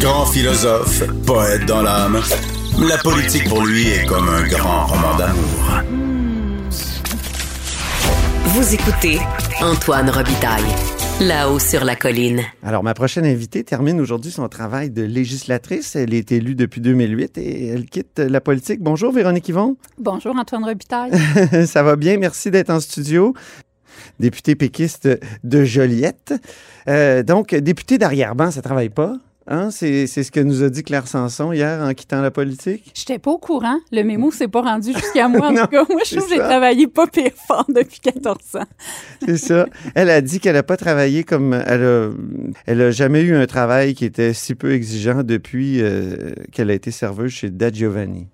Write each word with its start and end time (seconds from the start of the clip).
Grand 0.00 0.26
philosophe, 0.26 1.04
poète 1.26 1.64
dans 1.64 1.80
l'âme, 1.80 2.20
la 2.78 2.98
politique 2.98 3.48
pour 3.48 3.64
lui 3.64 3.88
est 3.88 4.04
comme 4.06 4.28
un 4.28 4.46
grand 4.46 4.86
roman 4.86 5.16
d'amour. 5.16 5.82
Vous 8.44 8.74
écoutez 8.74 9.18
Antoine 9.62 10.10
Robitaille, 10.10 10.64
là-haut 11.20 11.58
sur 11.58 11.84
la 11.84 11.96
colline. 11.96 12.42
Alors, 12.62 12.82
ma 12.82 12.92
prochaine 12.92 13.24
invitée 13.24 13.64
termine 13.64 14.00
aujourd'hui 14.00 14.30
son 14.30 14.48
travail 14.48 14.90
de 14.90 15.02
législatrice. 15.02 15.96
Elle 15.96 16.12
est 16.12 16.30
élue 16.30 16.54
depuis 16.54 16.82
2008 16.82 17.38
et 17.38 17.66
elle 17.68 17.86
quitte 17.86 18.18
la 18.18 18.40
politique. 18.42 18.82
Bonjour, 18.82 19.12
Véronique 19.12 19.48
Yvon. 19.48 19.76
Bonjour, 19.98 20.36
Antoine 20.36 20.64
Robitaille. 20.64 21.12
Ça 21.66 21.82
va 21.82 21.96
bien, 21.96 22.18
merci 22.18 22.50
d'être 22.50 22.70
en 22.70 22.80
studio. 22.80 23.34
Député 24.20 24.56
péquiste 24.56 25.08
de 25.42 25.64
Joliette. 25.64 26.34
Euh, 26.86 27.22
donc, 27.22 27.54
député 27.54 27.96
d'arrière-ban, 27.98 28.50
ça 28.50 28.60
travaille 28.62 28.90
pas? 28.90 29.16
Hein? 29.48 29.70
C'est, 29.70 30.06
ce 30.06 30.30
que 30.30 30.40
nous 30.40 30.62
a 30.62 30.68
dit 30.68 30.82
Claire 30.82 31.06
Sanson 31.06 31.52
hier 31.52 31.80
en 31.80 31.94
quittant 31.94 32.20
la 32.20 32.30
politique? 32.30 32.90
J'étais 32.94 33.18
pas 33.18 33.30
au 33.30 33.38
courant. 33.38 33.78
Le 33.92 34.02
mémo 34.02 34.30
s'est 34.30 34.48
pas 34.48 34.62
rendu 34.62 34.92
jusqu'à 34.92 35.28
moi. 35.28 35.48
En 35.48 35.54
tout 35.56 35.66
cas, 35.68 35.84
moi, 35.88 36.00
je 36.04 36.16
trouve 36.16 36.28
que 36.28 36.34
j'ai 36.34 36.40
travaillé 36.40 36.86
pas 36.86 37.06
pire 37.06 37.32
fort 37.46 37.66
depuis 37.68 38.00
14 38.00 38.36
ans. 38.56 38.64
c'est 39.24 39.36
ça. 39.36 39.66
Elle 39.94 40.10
a 40.10 40.20
dit 40.20 40.40
qu'elle 40.40 40.54
n'a 40.54 40.62
pas 40.62 40.76
travaillé 40.76 41.24
comme... 41.24 41.54
Elle 41.66 41.84
a, 41.84 42.10
elle 42.66 42.82
a 42.82 42.90
jamais 42.90 43.22
eu 43.22 43.34
un 43.34 43.46
travail 43.46 43.94
qui 43.94 44.04
était 44.04 44.32
si 44.32 44.54
peu 44.54 44.72
exigeant 44.72 45.22
depuis 45.22 45.80
euh, 45.80 46.32
qu'elle 46.52 46.70
a 46.70 46.74
été 46.74 46.90
serveuse 46.90 47.30
chez 47.30 47.50
Da 47.50 47.70
Giovanni. 47.70 48.28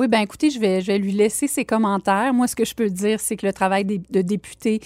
Oui, 0.00 0.08
bien 0.08 0.22
écoutez, 0.22 0.48
je 0.48 0.58
vais, 0.58 0.80
lui 0.98 1.12
laisser 1.12 1.46
ses 1.46 1.66
commentaires. 1.66 2.32
Moi, 2.32 2.46
ce 2.46 2.56
que 2.56 2.64
je 2.64 2.74
peux 2.74 2.88
dire, 2.88 3.20
c'est 3.20 3.36
que 3.36 3.44
le 3.44 3.52
travail 3.52 3.84
de, 3.84 4.22
député, 4.22 4.80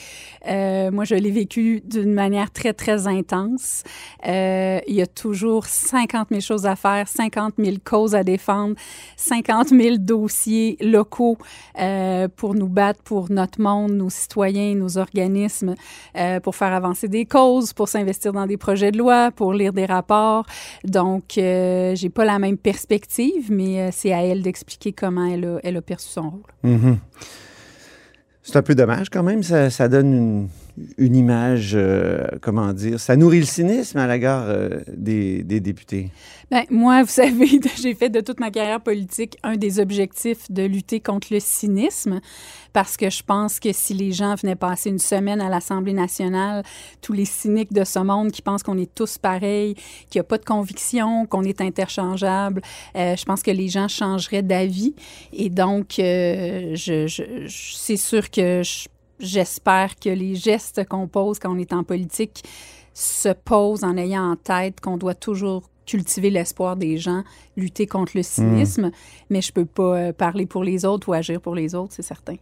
euh, 0.49 0.91
moi, 0.91 1.05
je 1.05 1.15
l'ai 1.15 1.31
vécu 1.31 1.83
d'une 1.85 2.13
manière 2.13 2.51
très, 2.51 2.73
très 2.73 3.07
intense. 3.07 3.85
Euh, 4.27 4.81
il 4.89 4.95
y 4.97 5.03
a 5.03 5.07
toujours 5.07 5.67
50 5.67 6.31
000 6.31 6.41
choses 6.41 6.67
à 6.67 6.75
faire, 6.75 7.07
50 7.07 7.55
000 7.59 7.77
causes 7.85 8.17
à 8.17 8.25
défendre, 8.25 8.75
50 9.17 9.69
000 9.69 9.99
dossiers 9.99 10.77
locaux 10.81 11.39
euh, 11.79 12.27
pour 12.35 12.57
nous 12.57 12.69
battre 12.69 13.01
pour 13.05 13.31
notre 13.31 13.61
monde, 13.61 13.93
nos 13.93 14.11
citoyens, 14.11 14.75
nos 14.75 14.99
organismes, 14.99 15.77
pour 16.43 16.57
faire 16.57 16.73
avancer 16.73 17.07
des 17.07 17.25
causes, 17.25 17.73
pour 17.73 17.89
s'investir 17.89 18.33
dans 18.33 18.47
des 18.49 18.57
projets 18.57 18.91
de 18.91 18.99
loi, 18.99 19.31
pour 19.31 19.53
lire 19.53 19.73
des 19.73 19.87
rapports. 19.87 20.45
Donc, 20.83 21.35
j'ai 21.35 22.11
pas 22.13 22.25
la 22.25 22.41
même 22.41 22.59
perspective, 22.59 23.53
mais 23.53 23.93
c'est 23.93 24.13
à 24.13 24.25
elle 24.25 24.43
d'expliquer 24.43 24.93
elle 25.31 25.45
a, 25.45 25.59
elle 25.63 25.83
perçu 25.83 26.09
son 26.09 26.31
rôle. 26.31 26.43
Mm-hmm. 26.65 26.97
C'est 28.43 28.57
un 28.57 28.63
peu 28.63 28.75
dommage 28.75 29.09
quand 29.11 29.23
même, 29.23 29.43
ça 29.43 29.89
donne 29.89 30.15
une, 30.15 30.49
une 30.99 31.15
image, 31.15 31.73
euh, 31.75 32.27
comment 32.41 32.73
dire, 32.73 32.99
ça 32.99 33.17
nourrit 33.17 33.41
le 33.41 33.47
cynisme 33.47 33.99
à 33.99 34.07
l'égard 34.07 34.45
euh, 34.49 34.81
des, 34.97 35.43
des, 35.45 35.61
députés. 35.61 36.11
Bien, 36.51 36.65
moi, 36.69 37.03
vous 37.03 37.11
savez, 37.11 37.61
j'ai 37.81 37.95
fait 37.95 38.11
de 38.11 38.21
toute 38.21 38.41
ma 38.41 38.51
carrière 38.51 38.81
politique 38.81 39.37
un 39.43 39.57
des 39.57 39.79
objectifs 39.79 40.51
de 40.51 40.65
lutter 40.65 41.01
contre 41.01 41.29
le 41.31 41.39
cynisme, 41.39 42.21
parce 42.73 42.97
que 42.97 43.09
je 43.09 43.23
pense 43.23 43.61
que 43.61 43.73
si 43.73 43.95
les 43.95 44.11
gens 44.11 44.35
venaient 44.35 44.57
passer 44.57 44.91
une 44.91 44.99
semaine 44.99 45.41
à 45.41 45.49
l'Assemblée 45.49 45.93
nationale, 45.93 46.65
tous 47.01 47.13
les 47.13 47.25
cyniques 47.25 47.73
de 47.73 47.85
ce 47.85 48.01
monde 48.01 48.33
qui 48.33 48.43
pensent 48.43 48.65
qu'on 48.65 48.79
est 48.79 48.93
tous 48.93 49.17
pareils, 49.17 49.75
qu'il 50.11 50.19
n'y 50.19 50.21
a 50.21 50.25
pas 50.25 50.39
de 50.39 50.45
conviction, 50.45 51.27
qu'on 51.27 51.45
est 51.45 51.61
interchangeable, 51.61 52.63
euh, 52.97 53.15
je 53.17 53.25
pense 53.25 53.43
que 53.43 53.53
les 53.53 53.69
gens 53.69 53.87
changeraient 53.87 54.43
d'avis. 54.43 54.95
Et 55.33 55.51
donc, 55.51 55.99
euh, 56.01 56.75
je, 56.75 57.07
je, 57.07 57.23
je 57.47 57.75
c'est 57.77 57.97
sûr 57.97 58.31
que 58.31 58.63
je 58.65 58.89
j'espère 59.25 59.97
que 59.97 60.09
les 60.09 60.35
gestes 60.35 60.87
qu'on 60.89 61.09
pose 61.09 61.39
quand 61.39 61.55
on 61.55 61.59
est 61.59 61.73
en 61.73 61.85
politique 61.85 62.45
se 62.93 63.31
posent 63.31 63.85
en 63.85 63.97
ayant 63.97 64.31
en 64.33 64.37
tête 64.37 64.81
qu'on 64.81 64.97
doit 64.97 65.15
toujours 65.15 65.69
cultiver 65.87 66.31
l'espoir 66.31 66.77
des 66.77 66.97
gens, 66.97 67.25
lutter 67.57 67.87
contre 67.87 68.13
le 68.15 68.23
cynisme, 68.23 68.87
mmh. 68.87 68.93
mais 69.31 69.43
je 69.43 69.53
peux 69.53 69.67
pas 69.67 69.97
euh, 69.97 70.13
parler 70.13 70.47
pour 70.47 70.65
les 70.65 70.85
autres 70.85 71.09
ou 71.09 71.13
agir 71.13 71.41
pour 71.41 71.55
les 71.55 71.75
autres, 71.75 71.93
c'est 71.95 72.03
certain. 72.03 72.37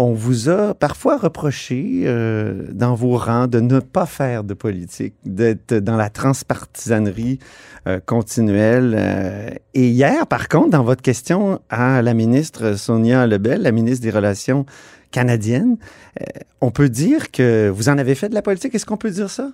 On 0.00 0.12
vous 0.12 0.48
a 0.48 0.74
parfois 0.74 1.16
reproché 1.16 2.02
euh, 2.04 2.68
dans 2.70 2.94
vos 2.94 3.16
rangs 3.16 3.48
de 3.48 3.58
ne 3.58 3.80
pas 3.80 4.06
faire 4.06 4.44
de 4.44 4.54
politique, 4.54 5.14
d'être 5.24 5.74
dans 5.74 5.96
la 5.96 6.08
transpartisanerie 6.08 7.40
euh, 7.88 7.98
continuelle. 8.06 8.94
Euh, 8.96 9.50
et 9.74 9.88
hier, 9.88 10.28
par 10.28 10.48
contre, 10.48 10.70
dans 10.70 10.84
votre 10.84 11.02
question 11.02 11.60
à 11.68 12.00
la 12.00 12.14
ministre 12.14 12.74
Sonia 12.78 13.26
Lebel, 13.26 13.62
la 13.62 13.72
ministre 13.72 14.04
des 14.04 14.12
Relations 14.12 14.66
canadiennes, 15.10 15.76
euh, 16.20 16.24
on 16.60 16.70
peut 16.70 16.88
dire 16.88 17.30
que 17.30 17.70
vous 17.74 17.88
en 17.88 17.98
avez 17.98 18.14
fait 18.14 18.28
de 18.28 18.34
la 18.34 18.42
politique. 18.42 18.74
Est-ce 18.74 18.86
qu'on 18.86 18.96
peut 18.96 19.10
dire 19.10 19.30
ça? 19.30 19.52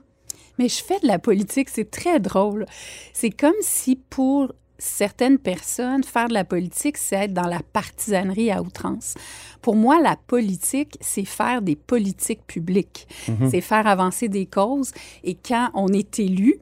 Mais 0.59 0.69
je 0.69 0.82
fais 0.82 0.98
de 1.00 1.06
la 1.06 1.19
politique, 1.19 1.69
c'est 1.69 1.91
très 1.91 2.20
drôle. 2.20 2.66
C'est 3.12 3.31
comme 3.31 3.54
si 3.60 3.97
pour 3.97 4.53
certaines 4.78 5.38
personnes, 5.38 6.04
faire 6.04 6.28
de 6.28 6.34
la 6.34 6.44
politique, 6.44 6.97
c'est 6.98 7.16
être 7.16 7.32
dans 7.32 7.47
la 7.47 7.60
partisanerie 7.72 8.50
à 8.50 8.62
outrance. 8.62 9.14
Pour 9.62 9.76
moi, 9.76 10.00
la 10.00 10.16
politique, 10.26 10.97
c'est 11.00 11.25
faire 11.25 11.62
des 11.62 11.76
politiques 11.76 12.47
publiques. 12.47 13.09
Mm-hmm. 13.28 13.50
C'est 13.50 13.60
faire 13.60 13.87
avancer 13.87 14.28
des 14.28 14.47
causes. 14.47 14.93
Et 15.22 15.34
quand 15.34 15.70
on 15.75 15.88
est 15.88 16.19
élu, 16.19 16.59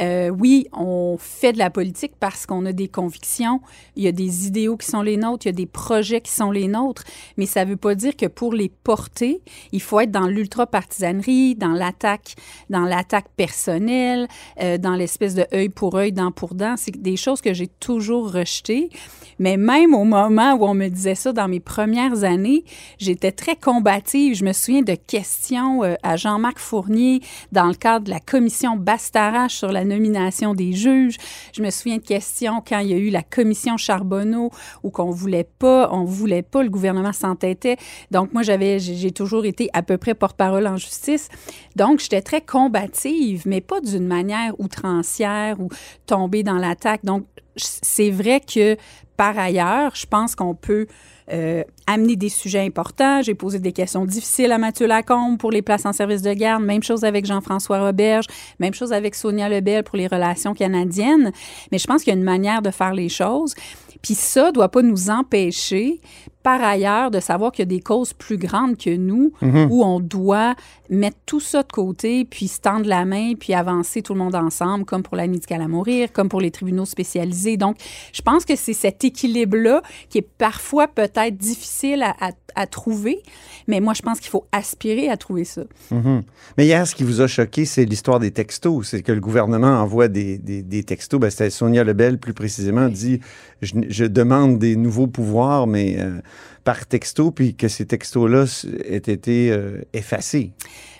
euh, 0.00 0.30
oui, 0.30 0.66
on 0.72 1.16
fait 1.18 1.52
de 1.52 1.58
la 1.58 1.70
politique 1.70 2.12
parce 2.18 2.46
qu'on 2.46 2.64
a 2.66 2.72
des 2.72 2.88
convictions, 2.88 3.60
il 3.96 4.02
y 4.02 4.08
a 4.08 4.12
des 4.12 4.46
idéaux 4.46 4.76
qui 4.76 4.86
sont 4.86 5.02
les 5.02 5.16
nôtres, 5.16 5.46
il 5.46 5.50
y 5.50 5.50
a 5.50 5.52
des 5.52 5.66
projets 5.66 6.20
qui 6.20 6.30
sont 6.30 6.50
les 6.50 6.68
nôtres, 6.68 7.04
mais 7.36 7.46
ça 7.46 7.64
ne 7.64 7.70
veut 7.70 7.76
pas 7.76 7.94
dire 7.94 8.16
que 8.16 8.26
pour 8.26 8.54
les 8.54 8.68
porter, 8.68 9.42
il 9.72 9.82
faut 9.82 10.00
être 10.00 10.10
dans 10.10 10.26
l'ultra-partisanerie, 10.26 11.54
dans 11.56 11.72
l'attaque, 11.72 12.34
dans 12.70 12.84
l'attaque 12.84 13.28
personnelle, 13.36 14.28
euh, 14.60 14.78
dans 14.78 14.94
l'espèce 14.94 15.34
de 15.34 15.46
œil 15.52 15.68
pour 15.68 15.94
œil, 15.94 16.12
dent 16.12 16.32
pour 16.32 16.54
dent. 16.54 16.74
C'est 16.76 17.00
des 17.00 17.16
choses 17.16 17.40
que 17.40 17.52
j'ai 17.52 17.68
toujours 17.68 18.32
rejetées. 18.32 18.90
Mais 19.38 19.56
même 19.56 19.94
au 19.94 20.04
moment 20.04 20.54
où 20.54 20.64
on 20.64 20.74
me 20.74 20.88
disait 20.88 21.14
ça 21.14 21.32
dans 21.32 21.48
mes 21.48 21.60
premières 21.60 22.24
années, 22.24 22.64
j'étais 22.98 23.32
très 23.32 23.56
combative. 23.56 24.36
Je 24.36 24.44
me 24.44 24.52
souviens 24.52 24.82
de 24.82 24.94
questions 24.94 25.82
euh, 25.82 25.94
à 26.02 26.16
Jean-Marc 26.16 26.58
Fournier 26.58 27.20
dans 27.50 27.66
le 27.66 27.74
cadre 27.74 28.06
de 28.06 28.10
la 28.10 28.20
commission 28.20 28.76
Bastarache 28.76 29.61
sur 29.62 29.70
la 29.70 29.84
nomination 29.84 30.54
des 30.54 30.72
juges. 30.72 31.18
Je 31.52 31.62
me 31.62 31.70
souviens 31.70 31.98
de 31.98 32.02
questions 32.02 32.60
quand 32.66 32.80
il 32.80 32.88
y 32.88 32.94
a 32.94 32.96
eu 32.96 33.10
la 33.10 33.22
commission 33.22 33.76
Charbonneau 33.76 34.50
où 34.82 34.90
qu'on 34.90 35.12
voulait 35.12 35.46
pas, 35.60 35.88
on 35.92 36.02
voulait 36.02 36.42
pas, 36.42 36.64
le 36.64 36.68
gouvernement 36.68 37.12
s'entêtait. 37.12 37.76
Donc 38.10 38.32
moi 38.32 38.42
j'avais, 38.42 38.80
j'ai 38.80 39.12
toujours 39.12 39.44
été 39.44 39.70
à 39.72 39.84
peu 39.84 39.98
près 39.98 40.14
porte-parole 40.14 40.66
en 40.66 40.78
justice. 40.78 41.28
Donc 41.76 42.00
j'étais 42.00 42.22
très 42.22 42.40
combative, 42.40 43.42
mais 43.46 43.60
pas 43.60 43.80
d'une 43.80 44.08
manière 44.08 44.58
outrancière 44.58 45.60
ou 45.60 45.68
tomber 46.06 46.42
dans 46.42 46.58
l'attaque. 46.58 47.04
Donc 47.04 47.24
c'est 47.54 48.10
vrai 48.10 48.40
que 48.40 48.76
par 49.16 49.38
ailleurs, 49.38 49.94
je 49.94 50.06
pense 50.06 50.34
qu'on 50.34 50.56
peut 50.56 50.88
euh, 51.32 51.62
amener 51.92 52.16
des 52.16 52.28
sujets 52.28 52.64
importants. 52.64 53.22
J'ai 53.22 53.34
posé 53.34 53.58
des 53.58 53.72
questions 53.72 54.04
difficiles 54.04 54.52
à 54.52 54.58
Mathieu 54.58 54.86
Lacombe 54.86 55.38
pour 55.38 55.50
les 55.50 55.62
places 55.62 55.86
en 55.86 55.92
service 55.92 56.22
de 56.22 56.32
garde. 56.32 56.62
Même 56.62 56.82
chose 56.82 57.04
avec 57.04 57.26
Jean-François 57.26 57.80
Roberge. 57.80 58.26
Même 58.58 58.74
chose 58.74 58.92
avec 58.92 59.14
Sonia 59.14 59.48
Lebel 59.48 59.84
pour 59.84 59.96
les 59.96 60.06
relations 60.06 60.54
canadiennes. 60.54 61.32
Mais 61.70 61.78
je 61.78 61.86
pense 61.86 62.02
qu'il 62.02 62.12
y 62.12 62.16
a 62.16 62.18
une 62.18 62.24
manière 62.24 62.62
de 62.62 62.70
faire 62.70 62.94
les 62.94 63.08
choses. 63.08 63.54
Puis 64.02 64.14
ça 64.14 64.50
doit 64.50 64.68
pas 64.68 64.82
nous 64.82 65.10
empêcher, 65.10 66.00
par 66.42 66.62
ailleurs, 66.62 67.12
de 67.12 67.20
savoir 67.20 67.52
qu'il 67.52 67.60
y 67.60 67.68
a 67.68 67.76
des 67.76 67.80
causes 67.80 68.12
plus 68.12 68.36
grandes 68.36 68.76
que 68.76 68.90
nous, 68.90 69.32
mm-hmm. 69.40 69.68
où 69.70 69.84
on 69.84 70.00
doit 70.00 70.56
mettre 70.90 71.18
tout 71.24 71.38
ça 71.38 71.62
de 71.62 71.70
côté, 71.70 72.24
puis 72.24 72.48
se 72.48 72.60
tendre 72.60 72.86
la 72.86 73.04
main, 73.04 73.34
puis 73.38 73.54
avancer 73.54 74.02
tout 74.02 74.12
le 74.12 74.18
monde 74.18 74.34
ensemble, 74.34 74.84
comme 74.84 75.04
pour 75.04 75.16
l'aide 75.16 75.30
médicale 75.30 75.62
à 75.62 75.68
mourir, 75.68 76.12
comme 76.12 76.28
pour 76.28 76.40
les 76.40 76.50
tribunaux 76.50 76.84
spécialisés. 76.84 77.56
Donc, 77.56 77.76
je 78.12 78.22
pense 78.22 78.44
que 78.44 78.56
c'est 78.56 78.72
cet 78.72 79.04
équilibre-là 79.04 79.82
qui 80.10 80.18
est 80.18 80.28
parfois 80.36 80.88
peut-être 80.88 81.36
difficile 81.36 81.62
à, 82.02 82.14
à, 82.20 82.30
à, 82.54 82.66
trouver, 82.66 83.22
mais 83.66 83.80
moi, 83.80 83.94
je 83.94 84.02
pense 84.02 84.20
qu'il 84.20 84.30
faut 84.30 84.46
aspirer 84.52 85.08
à 85.08 85.16
trouver 85.16 85.44
ça. 85.44 85.62
Mm-hmm. 85.92 86.22
Mais 86.56 86.66
hier, 86.66 86.86
ce 86.86 86.94
qui 86.94 87.04
vous 87.04 87.20
a 87.20 87.26
choqué, 87.26 87.64
c'est 87.64 87.84
l'histoire 87.84 88.20
des 88.20 88.30
textos. 88.30 88.88
C'est 88.88 89.02
que 89.02 89.12
le 89.12 89.20
gouvernement 89.20 89.80
envoie 89.80 90.08
des, 90.08 90.38
des, 90.38 90.62
des 90.62 90.84
textos. 90.84 91.20
Ben, 91.20 91.30
C'était 91.30 91.50
Sonia 91.50 91.84
Lebel, 91.84 92.18
plus 92.18 92.34
précisément, 92.34 92.86
oui. 92.86 92.92
dit 92.92 93.20
je, 93.60 93.74
je, 93.88 94.04
demande 94.04 94.58
des 94.58 94.76
nouveaux 94.76 95.06
pouvoirs, 95.06 95.66
mais 95.66 95.96
euh, 95.98 96.20
par 96.64 96.86
texto, 96.86 97.30
puis 97.30 97.54
que 97.54 97.68
ces 97.68 97.86
textos-là 97.86 98.44
aient 98.84 98.96
été 98.96 99.50
euh, 99.50 99.82
effacés. 99.92 100.52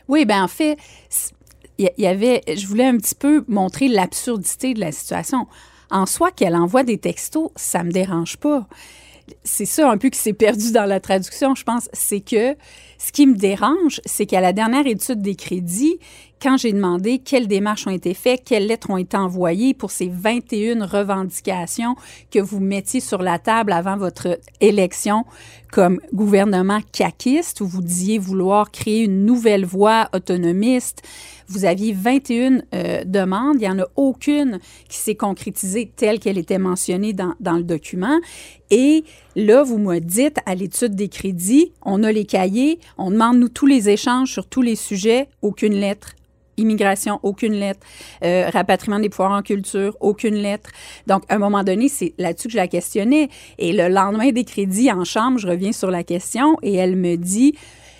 Oui, 0.09 0.25
ben 0.25 0.43
en 0.43 0.49
fait, 0.49 0.77
il 1.79 1.91
y, 1.97 2.03
y 2.03 2.07
avait, 2.07 2.43
je 2.49 2.67
voulais 2.67 2.87
un 2.87 2.97
petit 2.97 3.15
peu 3.15 3.45
montrer 3.49 3.89
l'absurdité 3.89 4.75
de 4.75 4.81
la 4.81 4.93
situation. 4.93 5.47
En 5.91 6.07
soi, 6.07 6.31
qu'elle 6.31 6.57
envoie 6.57 6.85
des 6.85 6.99
textos, 6.99 7.51
ça 7.55 7.85
me 7.85 7.91
dérange 7.91 8.39
pas 8.39 8.67
c'est 9.45 9.65
ça 9.65 9.91
un 9.91 9.99
peu 9.99 10.09
qui 10.09 10.19
s'est 10.19 10.33
perdu 10.33 10.73
dans 10.73 10.85
la 10.85 11.01
traduction, 11.01 11.55
je 11.55 11.65
pense, 11.65 11.89
c'est 11.93 12.21
que 12.21 12.57
ce 12.99 13.13
qui 13.13 13.27
me 13.27 13.37
dérange, 13.37 14.01
c'est 14.05 14.27
qu'à 14.27 14.41
la 14.41 14.53
dernière 14.53 14.87
étude 14.87 15.21
des 15.23 15.35
crédits, 15.35 15.99
quand 16.41 16.57
j'ai 16.57 16.73
demandé 16.73 17.19
quelles 17.19 17.47
démarches 17.47 17.87
ont 17.87 17.91
été 17.91 18.15
faites, 18.15 18.43
quelles 18.45 18.67
lettres 18.67 18.91
ont 18.91 18.97
été 18.97 19.17
envoyées 19.17 19.75
pour 19.75 19.91
ces 19.91 20.09
21 20.09 20.85
revendications 20.87 21.95
que 22.31 22.41
vous 22.41 22.59
mettiez 22.59 23.01
sur 23.01 23.23
la 23.23 23.39
table 23.39 23.73
avant 23.73 23.97
votre 23.97 24.41
élection 24.61 25.25
comme 25.73 26.01
gouvernement 26.13 26.81
caquiste 26.93 27.63
où 27.63 27.67
vous 27.67 27.81
disiez 27.81 28.19
vouloir 28.19 28.71
créer 28.71 29.05
une 29.05 29.25
nouvelle 29.25 29.65
voie 29.65 30.09
autonomiste. 30.15 31.03
Vous 31.49 31.65
aviez 31.65 31.95
21 31.95 32.61
euh, 32.75 33.05
demandes. 33.05 33.57
Il 33.57 33.61
n'y 33.61 33.69
en 33.69 33.79
a 33.81 33.87
aucune 33.97 34.61
qui 34.89 34.99
s'est 34.99 35.15
concrétisée 35.15 35.91
telle 35.97 36.21
qu'elle 36.21 36.37
était 36.37 36.59
mentionnée 36.59 37.15
dans, 37.15 37.35
dans, 37.41 37.57
le 37.57 37.65
document. 37.65 38.21
Et 38.71 39.05
là, 39.35 39.63
vous 39.63 39.79
me 39.79 39.99
dites 39.99 40.37
à 40.45 40.55
l'étude 40.55 40.95
des 40.95 41.09
crédits, 41.09 41.73
on 41.83 42.03
a 42.03 42.13
les 42.13 42.27
cahiers, 42.27 42.79
on 42.99 43.11
demande 43.11 43.39
nous 43.39 43.49
tous 43.49 43.67
les 43.67 43.89
échanges 43.89 44.31
sur 44.31 44.47
tous 44.47 44.63
les 44.63 44.77
sujets, 44.77 45.29
aucune 45.41 45.75
lettre 45.75 46.15
immigration, 46.57 47.19
aucune 47.23 47.55
lettre. 47.55 47.87
Euh, 48.25 48.49
rapatriement 48.53 48.99
des 48.99 49.09
pouvoirs 49.09 49.33
en 49.33 49.43
culture, 49.43 49.97
aucune 50.01 50.35
lettre. 50.35 50.71
Donc, 51.07 51.23
à 51.29 51.37
un 51.37 51.39
moment 51.39 51.65
donné, 51.65 51.89
c'est 51.89 52.15
là-dessus 52.19 52.49
que 52.49 52.53
je 52.53 52.59
la 52.59 52.69
questionnais. 52.69 53.29
Et 53.59 53.73
le 53.73 53.89
lendemain 53.89 54.31
des 54.31 54.45
crédits 54.45 54.91
en 54.91 55.05
chambre, 55.05 55.39
je 55.39 55.49
reviens 55.49 55.73
sur 55.73 55.91
la 55.91 56.05
question 56.05 56.57
et 56.63 56.75
elle 56.75 56.97
me 56.97 57.17
dit 57.17 57.55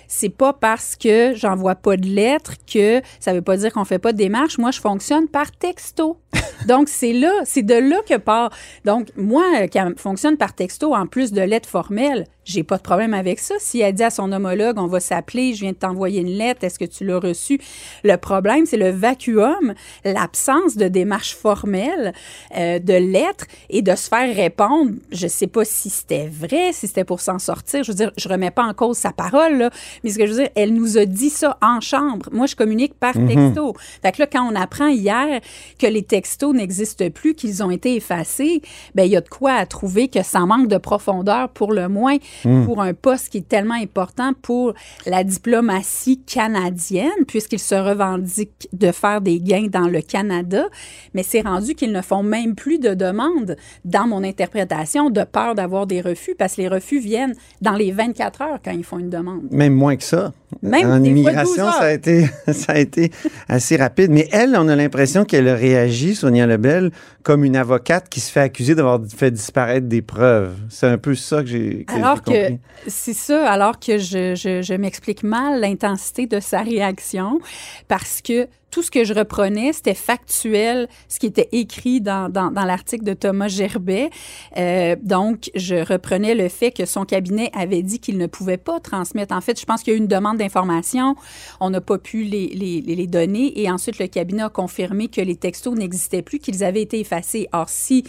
c'est 0.07 0.29
pas 0.29 0.53
parce 0.53 0.95
que 0.95 1.33
j'envoie 1.35 1.75
pas 1.75 1.97
de 1.97 2.05
lettres 2.05 2.53
que 2.71 3.01
ça 3.19 3.33
veut 3.33 3.41
pas 3.41 3.57
dire 3.57 3.73
qu'on 3.73 3.85
fait 3.85 3.99
pas 3.99 4.11
de 4.11 4.17
démarche. 4.17 4.57
Moi, 4.59 4.71
je 4.71 4.79
fonctionne 4.79 5.27
par 5.27 5.51
texto. 5.51 6.17
Donc, 6.67 6.89
c'est 6.89 7.13
là, 7.13 7.31
c'est 7.43 7.61
de 7.61 7.75
là 7.75 7.97
que 8.07 8.17
part. 8.17 8.51
Donc, 8.85 9.09
moi, 9.17 9.67
qui 9.67 9.79
fonctionne 9.97 10.37
par 10.37 10.53
texto 10.53 10.93
en 10.93 11.07
plus 11.07 11.31
de 11.31 11.41
lettres 11.41 11.69
formelles, 11.69 12.25
j'ai 12.45 12.63
pas 12.63 12.77
de 12.77 12.81
problème 12.81 13.13
avec 13.13 13.39
ça. 13.39 13.55
Si 13.59 13.79
elle 13.79 13.93
dit 13.93 14.03
à 14.03 14.09
son 14.09 14.31
homologue, 14.31 14.77
on 14.77 14.87
va 14.87 14.99
s'appeler, 14.99 15.53
je 15.53 15.61
viens 15.61 15.71
de 15.71 15.77
t'envoyer 15.77 16.21
une 16.21 16.37
lettre, 16.37 16.63
est-ce 16.63 16.77
que 16.77 16.85
tu 16.85 17.05
l'as 17.05 17.19
reçue? 17.19 17.59
Le 18.03 18.17
problème, 18.17 18.65
c'est 18.65 18.77
le 18.77 18.89
vacuum, 18.89 19.73
l'absence 20.03 20.75
de 20.75 20.87
démarche 20.87 21.35
formelle, 21.35 22.13
euh, 22.57 22.79
de 22.79 22.93
lettres 22.93 23.45
et 23.69 23.81
de 23.81 23.95
se 23.95 24.09
faire 24.09 24.35
répondre. 24.35 24.91
Je 25.11 25.27
sais 25.27 25.47
pas 25.47 25.63
si 25.63 25.89
c'était 25.89 26.27
vrai, 26.27 26.73
si 26.73 26.87
c'était 26.87 27.05
pour 27.05 27.21
s'en 27.21 27.39
sortir. 27.39 27.83
Je 27.83 27.91
veux 27.91 27.97
dire, 27.97 28.11
je 28.17 28.27
remets 28.27 28.51
pas 28.51 28.63
en 28.63 28.73
cause 28.73 28.97
sa 28.97 29.11
parole, 29.11 29.57
là, 29.57 29.69
mais 30.03 30.09
ce 30.09 30.17
que 30.17 30.25
je 30.25 30.31
veux 30.33 30.39
dire, 30.39 30.51
elle 30.55 30.73
nous 30.73 30.97
a 30.97 31.05
dit 31.05 31.29
ça 31.29 31.57
en 31.61 31.79
chambre. 31.79 32.27
Moi, 32.31 32.47
je 32.47 32.55
communique 32.55 32.93
par 32.93 33.15
mm-hmm. 33.15 33.45
texto. 33.45 33.73
Fait 34.01 34.11
que 34.11 34.21
là, 34.21 34.27
quand 34.27 34.43
on 34.51 34.55
apprend 34.55 34.87
hier 34.87 35.39
que 35.79 35.87
les 35.87 36.03
textos 36.03 36.22
n'existent 36.53 37.09
plus, 37.09 37.35
qu'ils 37.35 37.63
ont 37.63 37.71
été 37.71 37.95
effacés, 37.95 38.61
ben 38.95 39.03
il 39.03 39.11
y 39.11 39.17
a 39.17 39.21
de 39.21 39.29
quoi 39.29 39.53
à 39.53 39.65
trouver 39.65 40.07
que 40.07 40.23
ça 40.23 40.41
manque 40.41 40.67
de 40.67 40.77
profondeur 40.77 41.49
pour 41.49 41.73
le 41.73 41.87
moins. 41.89 42.17
Hmm. 42.45 42.65
pour 42.65 42.81
un 42.81 42.93
poste 42.93 43.29
qui 43.29 43.39
est 43.39 43.47
tellement 43.47 43.75
important 43.75 44.31
pour 44.41 44.73
la 45.05 45.23
diplomatie 45.23 46.21
canadienne, 46.21 47.25
puisqu'ils 47.27 47.59
se 47.59 47.75
revendiquent 47.75 48.67
de 48.73 48.91
faire 48.91 49.21
des 49.21 49.39
gains 49.39 49.67
dans 49.67 49.87
le 49.87 50.01
Canada, 50.01 50.65
mais 51.13 51.23
c'est 51.23 51.41
rendu 51.41 51.75
qu'ils 51.75 51.91
ne 51.91 52.01
font 52.01 52.23
même 52.23 52.55
plus 52.55 52.79
de 52.79 52.93
demandes, 52.93 53.55
dans 53.85 54.07
mon 54.07 54.23
interprétation, 54.23 55.09
de 55.09 55.23
peur 55.23 55.55
d'avoir 55.55 55.87
des 55.87 56.01
refus, 56.01 56.35
parce 56.35 56.55
que 56.55 56.61
les 56.61 56.67
refus 56.67 56.99
viennent 56.99 57.35
dans 57.61 57.73
les 57.73 57.91
24 57.91 58.41
heures 58.41 58.59
quand 58.63 58.71
ils 58.71 58.83
font 58.83 58.99
une 58.99 59.09
demande. 59.09 59.43
Même 59.51 59.73
moins 59.73 59.95
que 59.95 60.03
ça. 60.03 60.33
Même 60.61 60.89
en 60.89 61.03
immigration, 61.03 61.71
ça 61.71 61.85
a, 61.85 61.91
été, 61.91 62.27
ça 62.51 62.73
a 62.73 62.77
été 62.77 63.11
assez 63.47 63.75
rapide. 63.75 64.11
Mais 64.11 64.27
elle, 64.31 64.55
on 64.55 64.67
a 64.67 64.75
l'impression 64.75 65.25
qu'elle 65.25 65.47
a 65.47 65.55
réagi, 65.55 66.15
Sonia 66.15 66.45
Lebel, 66.45 66.91
comme 67.23 67.43
une 67.43 67.55
avocate 67.55 68.09
qui 68.09 68.19
se 68.19 68.31
fait 68.31 68.41
accuser 68.41 68.75
d'avoir 68.75 68.99
fait 69.15 69.31
disparaître 69.31 69.87
des 69.87 70.01
preuves. 70.01 70.55
C'est 70.69 70.87
un 70.87 70.97
peu 70.97 71.15
ça 71.15 71.41
que 71.41 71.47
j'ai 71.47 71.85
Alors 71.87 72.21
que 72.21 72.51
c'est 72.87 73.13
ça, 73.13 73.49
alors 73.49 73.79
que 73.79 73.97
je, 73.97 74.35
je, 74.35 74.61
je 74.61 74.73
m'explique 74.73 75.23
mal 75.23 75.61
l'intensité 75.61 76.27
de 76.27 76.39
sa 76.39 76.61
réaction 76.61 77.39
parce 77.87 78.21
que 78.21 78.47
tout 78.73 78.81
ce 78.81 78.89
que 78.89 79.03
je 79.03 79.13
reprenais, 79.13 79.71
c'était 79.71 79.93
factuel, 79.93 80.89
ce 81.07 81.19
qui 81.19 81.27
était 81.27 81.47
écrit 81.51 82.01
dans, 82.01 82.27
dans, 82.27 82.49
dans 82.49 82.65
l'article 82.65 83.03
de 83.03 83.13
Thomas 83.13 83.47
Gerbet. 83.47 84.09
Euh, 84.57 84.95
donc, 84.99 85.51
je 85.53 85.75
reprenais 85.75 86.33
le 86.33 86.49
fait 86.49 86.71
que 86.71 86.87
son 86.87 87.05
cabinet 87.05 87.51
avait 87.53 87.83
dit 87.83 87.99
qu'il 87.99 88.17
ne 88.17 88.25
pouvait 88.25 88.57
pas 88.57 88.79
transmettre. 88.79 89.35
En 89.35 89.41
fait, 89.41 89.59
je 89.59 89.65
pense 89.67 89.83
qu'il 89.83 89.93
y 89.93 89.95
a 89.95 89.97
eu 89.97 90.01
une 90.01 90.07
demande 90.07 90.37
d'information. 90.39 91.15
On 91.59 91.69
n'a 91.69 91.81
pas 91.81 91.99
pu 91.99 92.23
les, 92.23 92.47
les, 92.47 92.81
les, 92.81 93.05
donner. 93.05 93.61
Et 93.61 93.69
ensuite, 93.69 93.99
le 93.99 94.07
cabinet 94.07 94.41
a 94.41 94.49
confirmé 94.49 95.07
que 95.07 95.21
les 95.21 95.35
textos 95.35 95.75
n'existaient 95.75 96.23
plus, 96.23 96.39
qu'ils 96.39 96.63
avaient 96.63 96.81
été 96.81 96.99
effacés. 96.99 97.47
Or, 97.53 97.69
si 97.69 98.05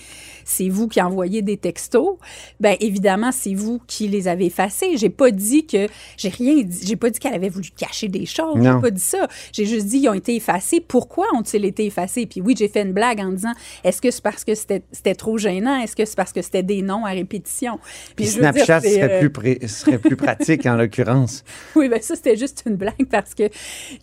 c'est 0.47 0.71
vous 0.71 0.89
qui 0.89 1.03
envoyez 1.03 1.43
des 1.43 1.59
textos, 1.59 2.17
ben 2.59 2.75
évidemment, 2.81 3.33
c'est 3.33 3.53
vous 3.53 3.83
qui 3.87 4.09
les 4.09 4.29
avez 4.29 4.47
effacés. 4.47 4.97
J'ai 4.97 5.11
pas 5.11 5.31
dit 5.31 5.67
que... 5.67 5.89
J'ai 6.17 6.31
rien 6.31 6.63
dit. 6.63 6.87
J'ai 6.87 6.97
pas 6.97 7.11
dit 7.11 7.19
qu'elle 7.19 7.35
avait 7.35 7.51
voulu 7.51 7.69
cacher 7.77 8.09
des 8.09 8.25
choses. 8.25 8.57
J'ai 8.63 8.81
pas 8.81 8.91
dit 8.91 9.03
ça. 9.03 9.29
J'ai 9.53 9.67
juste 9.67 9.89
dit 9.89 10.01
qu'ils 10.01 10.09
ont 10.09 10.15
été 10.15 10.35
effacés 10.37 10.54
pourquoi 10.87 11.27
ont-ils 11.35 11.65
été 11.65 11.87
effacés? 11.87 12.27
Puis 12.27 12.41
oui, 12.41 12.55
j'ai 12.57 12.69
fait 12.69 12.83
une 12.83 12.93
blague 12.93 13.21
en 13.21 13.33
disant, 13.33 13.53
est-ce 13.83 14.01
que 14.01 14.11
c'est 14.11 14.23
parce 14.23 14.45
que 14.45 14.55
c'était 14.55 15.15
trop 15.15 15.39
gênant? 15.39 15.81
Est-ce 15.81 15.97
que 15.97 16.05
c'est 16.05 16.17
parce 16.17 16.33
que 16.33 16.43
c'était 16.43 16.63
des 16.63 16.83
noms 16.83 17.05
à 17.05 17.11
répétition? 17.11 17.79
Puis, 18.17 18.27
Snapchat 18.27 18.81
serait, 18.81 19.25
euh, 19.25 19.29
plus 19.29 19.69
serait 19.69 19.99
plus 19.99 20.17
pratique 20.25 20.67
en 20.67 20.77
l'occurrence. 20.77 21.45
Oui, 21.75 21.89
bien 21.89 22.01
ça, 22.01 22.17
c'était 22.17 22.37
juste 22.37 22.65
une 22.67 22.77
blague 22.77 23.07
parce 23.11 23.35
que, 23.35 23.45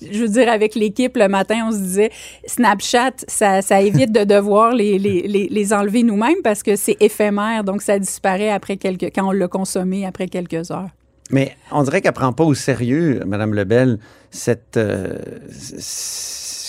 je 0.02 0.20
veux 0.20 0.30
dire, 0.30 0.50
avec 0.50 0.76
l'équipe, 0.76 1.16
le 1.18 1.28
matin, 1.28 1.68
on 1.68 1.72
se 1.72 1.78
disait, 1.78 2.12
Snapchat, 2.46 3.14
ça, 3.28 3.62
ça 3.62 3.82
évite 3.82 4.12
de 4.12 4.24
devoir 4.24 4.74
les, 4.74 4.98
les, 4.98 5.22
les, 5.28 5.48
les 5.50 5.74
enlever 5.74 6.04
nous-mêmes 6.04 6.42
parce 6.44 6.64
que 6.64 6.76
c'est 6.76 6.98
éphémère, 7.00 7.64
donc 7.64 7.82
ça 7.82 8.00
disparaît 8.00 8.50
après 8.50 8.78
quelques, 8.78 9.12
quand 9.16 9.28
on 9.28 9.32
l'a 9.32 9.48
consommé 9.48 10.06
après 10.06 10.28
quelques 10.28 10.72
heures. 10.72 10.90
Mais 11.32 11.56
on 11.72 11.84
dirait 11.84 12.02
qu'elle 12.02 12.12
prend 12.14 12.34
pas 12.34 12.44
au 12.44 12.54
sérieux, 12.54 13.24
Madame 13.26 13.54
Lebel, 13.54 14.00
cette, 14.30 14.78
euh, 14.78 15.18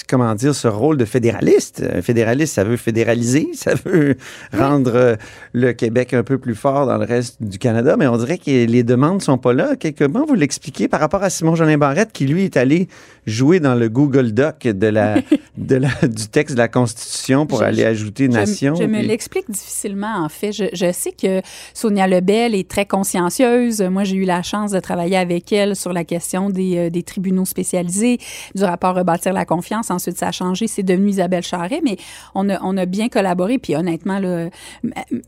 comment 0.08 0.34
dire, 0.34 0.54
ce 0.54 0.68
rôle 0.68 0.96
de 0.96 1.04
fédéraliste. 1.04 1.82
Un 1.94 2.02
fédéraliste, 2.02 2.54
ça 2.54 2.64
veut 2.64 2.76
fédéraliser, 2.76 3.48
ça 3.54 3.74
veut 3.84 4.16
rendre 4.52 4.92
euh, 4.94 5.16
le 5.52 5.72
Québec 5.72 6.14
un 6.14 6.22
peu 6.22 6.38
plus 6.38 6.54
fort 6.54 6.86
dans 6.86 6.98
le 6.98 7.04
reste 7.04 7.42
du 7.42 7.58
Canada, 7.58 7.96
mais 7.98 8.06
on 8.06 8.16
dirait 8.16 8.38
que 8.38 8.50
les 8.50 8.82
demandes 8.82 9.22
sont 9.22 9.38
pas 9.38 9.52
là. 9.52 9.74
Comment 9.98 10.24
vous 10.24 10.34
l'expliquez 10.34 10.88
par 10.88 11.00
rapport 11.00 11.22
à 11.22 11.30
Simon 11.30 11.54
Jolin 11.54 11.78
Barrette 11.78 12.12
qui, 12.12 12.26
lui, 12.26 12.44
est 12.44 12.56
allé 12.56 12.88
jouer 13.26 13.60
dans 13.60 13.74
le 13.74 13.88
Google 13.88 14.32
Doc 14.32 14.62
de 14.62 14.86
la, 14.86 15.16
de 15.56 15.76
la, 15.76 15.90
du 16.02 16.28
texte 16.28 16.54
de 16.54 16.60
la 16.60 16.68
Constitution 16.68 17.46
pour 17.46 17.62
aller 17.62 17.84
ajouter 17.84 18.28
nation? 18.28 18.74
Je, 18.74 18.84
me 18.84 19.02
l'explique 19.02 19.50
difficilement, 19.50 20.24
en 20.24 20.28
fait. 20.28 20.52
Je, 20.52 20.64
je, 20.72 20.92
sais 20.92 21.12
que 21.12 21.40
Sonia 21.74 22.06
Lebel 22.06 22.54
est 22.54 22.68
très 22.68 22.86
consciencieuse. 22.86 23.80
Moi, 23.82 24.04
j'ai 24.04 24.16
eu 24.16 24.24
la 24.24 24.42
chance 24.42 24.72
de 24.72 24.80
travailler 24.80 25.16
avec 25.16 25.52
elle 25.52 25.76
sur 25.76 25.92
la 25.92 26.04
question 26.04 26.50
des, 26.50 26.76
euh, 26.76 26.90
des 26.90 27.02
tribunaux 27.02 27.44
spécialisés, 27.44 28.18
du 28.54 28.64
rapport 28.64 28.92
Rebâtir 28.92 29.32
la 29.32 29.44
confiance 29.44 29.90
ensuite 29.92 30.18
ça 30.18 30.28
a 30.28 30.32
changé, 30.32 30.66
c'est 30.66 30.82
devenu 30.82 31.10
Isabelle 31.10 31.42
Charret, 31.42 31.80
mais 31.84 31.96
on 32.34 32.48
a, 32.48 32.60
on 32.62 32.76
a 32.76 32.86
bien 32.86 33.08
collaboré. 33.08 33.58
Puis 33.58 33.76
honnêtement, 33.76 34.18
là, 34.18 34.48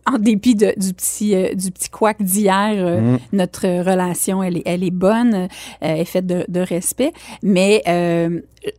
en 0.07 0.19
dépit 0.19 0.55
de, 0.55 0.73
du 0.77 0.93
petit 0.93 1.35
euh, 1.35 1.55
du 1.55 1.71
petit 1.71 1.91
couac 1.91 2.23
d'hier, 2.23 2.75
euh, 2.77 3.01
mm. 3.01 3.19
notre 3.33 3.67
relation, 3.67 4.43
elle 4.43 4.59
est, 4.59 4.63
elle 4.67 4.85
est 4.85 4.91
bonne, 4.91 5.35
euh, 5.35 5.47
elle 5.81 6.01
est 6.01 6.05
faite 6.05 6.27
de, 6.27 6.45
de 6.49 6.61
respect. 6.61 7.13
Mais 7.43 7.83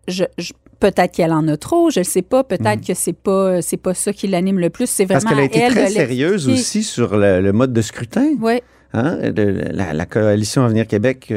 je, 0.07 0.23
je 0.37 0.53
Peut-être 0.77 1.13
qu'elle 1.13 1.31
en 1.31 1.47
a 1.47 1.55
trop, 1.55 1.89
je 1.89 2.01
ne 2.01 2.03
sais 2.03 2.21
pas. 2.21 2.43
Peut-être 2.43 2.81
mm. 2.81 2.85
que 2.85 2.93
c'est 2.93 3.13
pas 3.13 3.61
c'est 3.61 3.77
pas 3.77 3.93
ça 3.93 4.11
qui 4.11 4.27
l'anime 4.27 4.59
le 4.59 4.69
plus. 4.69 4.87
C'est 4.87 5.06
vraiment 5.06 5.21
Parce 5.21 5.33
qu'elle 5.33 5.42
a 5.42 5.45
été 5.45 5.68
très 5.73 5.89
sérieuse 5.89 6.49
aussi 6.49 6.83
sur 6.83 7.18
le, 7.18 7.51
mode 7.54 7.71
de 7.71 7.81
scrutin. 7.81 8.33
Oui. 8.42 8.61
Hein? 8.94 9.18
La, 9.33 9.94
la, 9.94 10.06
coalition 10.06 10.65
Avenir 10.65 10.85
Québec 10.85 11.33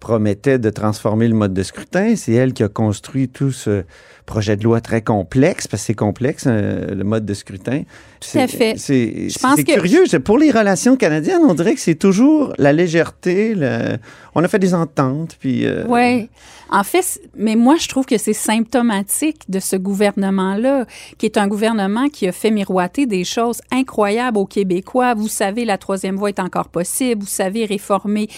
promettait 0.00 0.58
de 0.58 0.70
transformer 0.70 1.28
le 1.28 1.34
mode 1.34 1.54
de 1.54 1.62
scrutin. 1.62 2.16
C'est 2.16 2.32
elle 2.32 2.54
qui 2.54 2.62
a 2.62 2.68
construit 2.68 3.28
tout 3.28 3.52
ce 3.52 3.84
projet 4.30 4.56
de 4.56 4.62
loi 4.62 4.80
très 4.80 5.02
complexe, 5.02 5.66
parce 5.66 5.82
que 5.82 5.86
c'est 5.88 5.94
complexe, 5.94 6.44
euh, 6.46 6.94
le 6.94 7.02
mode 7.02 7.26
de 7.26 7.34
scrutin. 7.34 7.82
Tout 8.20 8.38
à 8.38 8.46
fait. 8.46 8.74
C'est 8.78 9.64
curieux. 9.64 10.04
Pour 10.24 10.38
les 10.38 10.52
relations 10.52 10.96
canadiennes, 10.96 11.42
on 11.42 11.54
dirait 11.54 11.74
que 11.74 11.80
c'est 11.80 11.96
toujours 11.96 12.52
la 12.56 12.72
légèreté. 12.72 13.54
On 14.34 14.44
a 14.44 14.48
fait 14.48 14.60
des 14.60 14.74
ententes, 14.74 15.36
puis... 15.40 15.66
Euh, 15.66 15.84
oui. 15.88 16.28
En 16.72 16.84
fait, 16.84 17.20
mais 17.36 17.56
moi, 17.56 17.74
je 17.76 17.88
trouve 17.88 18.06
que 18.06 18.16
c'est 18.16 18.32
symptomatique 18.32 19.42
de 19.48 19.58
ce 19.58 19.74
gouvernement-là, 19.74 20.86
qui 21.18 21.26
est 21.26 21.36
un 21.36 21.48
gouvernement 21.48 22.08
qui 22.08 22.28
a 22.28 22.32
fait 22.32 22.52
miroiter 22.52 23.06
des 23.06 23.24
choses 23.24 23.60
incroyables 23.72 24.38
aux 24.38 24.46
Québécois. 24.46 25.14
Vous 25.14 25.26
savez, 25.26 25.64
la 25.64 25.78
troisième 25.78 26.14
voie 26.14 26.28
est 26.28 26.38
encore 26.38 26.68
possible. 26.68 27.22
Vous 27.22 27.28
savez, 27.28 27.64
réformer 27.64 28.28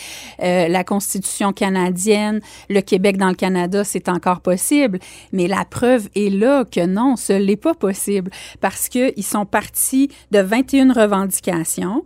euh, 0.43 0.67
la 0.69 0.83
Constitution 0.83 1.53
canadienne, 1.53 2.41
le 2.71 2.81
Québec 2.81 3.19
dans 3.19 3.29
le 3.29 3.35
Canada, 3.35 3.85
c'est 3.85 4.09
encore 4.09 4.41
possible. 4.41 4.99
Mais 5.35 5.47
la 5.47 5.67
preuve 5.83 6.09
est 6.15 6.31
là 6.31 6.65
que 6.65 6.87
non, 6.87 7.17
ce 7.17 7.33
n'est 7.33 7.57
pas 7.57 7.75
possible 7.75 8.31
parce 8.61 8.89
qu'ils 8.89 9.25
sont 9.25 9.45
partis 9.45 10.11
de 10.31 10.39
21 10.39 10.93
revendications. 10.93 12.05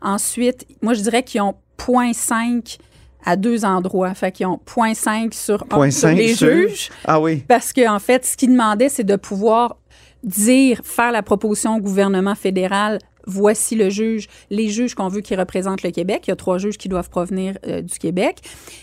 Ensuite, 0.00 0.66
moi, 0.80 0.94
je 0.94 1.02
dirais 1.02 1.22
qu'ils 1.22 1.42
ont 1.42 1.54
0.5 1.76 2.78
à 3.26 3.36
deux 3.36 3.66
endroits. 3.66 4.14
Fait 4.14 4.32
qu'ils 4.32 4.46
ont 4.46 4.58
0.5 4.66 5.34
sur, 5.34 5.62
sur 5.90 6.08
les 6.08 6.34
juges. 6.34 6.88
Ah 7.04 7.20
oui. 7.20 7.44
Parce 7.46 7.74
qu'en 7.74 7.96
en 7.96 7.98
fait, 7.98 8.24
ce 8.24 8.34
qu'ils 8.34 8.52
demandaient, 8.52 8.88
c'est 8.88 9.04
de 9.04 9.16
pouvoir 9.16 9.76
dire, 10.24 10.80
faire 10.82 11.12
la 11.12 11.22
proposition 11.22 11.76
au 11.76 11.80
gouvernement 11.80 12.34
fédéral 12.34 12.98
voici 13.28 13.76
le 13.76 13.90
juge, 13.90 14.26
les 14.50 14.68
juges 14.68 14.94
qu'on 14.96 15.06
veut 15.08 15.20
qui 15.20 15.36
représentent 15.36 15.82
le 15.84 15.90
Québec. 15.90 16.24
Il 16.26 16.30
y 16.30 16.32
a 16.32 16.36
trois 16.36 16.58
juges 16.58 16.78
qui 16.78 16.88
doivent 16.88 17.10
provenir 17.10 17.56
euh, 17.66 17.82
du 17.82 17.98
Québec. 17.98 18.38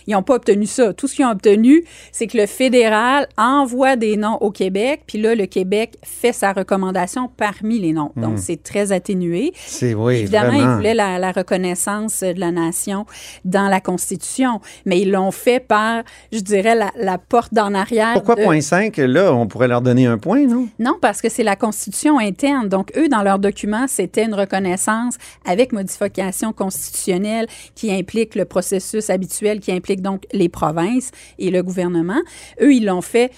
Ils 0.07 0.13
n'ont 0.13 0.23
pas 0.23 0.35
obtenu 0.35 0.65
ça. 0.65 0.93
Tout 0.93 1.07
ce 1.07 1.15
qu'ils 1.15 1.25
ont 1.25 1.31
obtenu, 1.31 1.83
c'est 2.11 2.27
que 2.27 2.37
le 2.37 2.45
fédéral 2.45 3.27
envoie 3.37 3.95
des 3.95 4.15
noms 4.15 4.37
au 4.37 4.51
Québec, 4.51 5.01
puis 5.07 5.19
là, 5.19 5.35
le 5.35 5.47
Québec 5.47 5.95
fait 6.03 6.31
sa 6.31 6.53
recommandation 6.53 7.29
parmi 7.35 7.79
les 7.79 7.91
noms. 7.91 8.11
Donc, 8.15 8.37
c'est 8.37 8.61
très 8.61 8.91
atténué. 8.91 9.51
C'est, 9.55 9.93
oui, 9.93 10.17
Évidemment, 10.17 10.51
vraiment. 10.51 10.71
ils 10.73 10.75
voulaient 10.75 10.93
la, 10.93 11.17
la 11.19 11.31
reconnaissance 11.31 12.21
de 12.21 12.39
la 12.39 12.51
nation 12.51 13.05
dans 13.43 13.67
la 13.67 13.81
Constitution, 13.81 14.61
mais 14.85 14.99
ils 15.01 15.09
l'ont 15.11 15.31
fait 15.31 15.59
par, 15.59 16.03
je 16.31 16.39
dirais, 16.39 16.75
la, 16.75 16.91
la 16.99 17.17
porte 17.17 17.53
d'en 17.53 17.73
arrière. 17.73 18.13
Pourquoi 18.13 18.35
de- 18.35 18.43
point 18.43 18.61
5? 18.61 18.95
Là, 18.97 19.33
on 19.33 19.47
pourrait 19.47 19.67
leur 19.67 19.81
donner 19.81 20.05
un 20.05 20.17
point, 20.19 20.45
non? 20.45 20.67
non, 20.79 20.97
parce 21.01 21.21
que 21.21 21.29
c'est 21.29 21.43
la 21.43 21.55
constitution 21.55 22.19
interne. 22.19 22.69
Donc, 22.69 22.91
eux, 22.95 23.07
dans 23.09 23.23
leur 23.23 23.39
document, 23.39 23.85
c'était 23.87 24.25
une 24.25 24.34
reconnaissance 24.35 25.15
avec 25.45 25.71
modification 25.71 26.53
constitutionnelle 26.53 27.47
qui 27.75 27.91
implique 27.91 28.35
le 28.35 28.45
processus 28.45 29.09
habituel, 29.09 29.59
qui 29.59 29.71
implique 29.71 30.01
donc 30.01 30.23
les 30.33 30.49
provinces 30.49 31.11
et 31.39 31.51
le 31.51 31.63
gouvernement. 31.63 32.19
Eux, 32.61 32.73
ils 32.73 32.85
l'ont 32.85 33.01
fait 33.01 33.31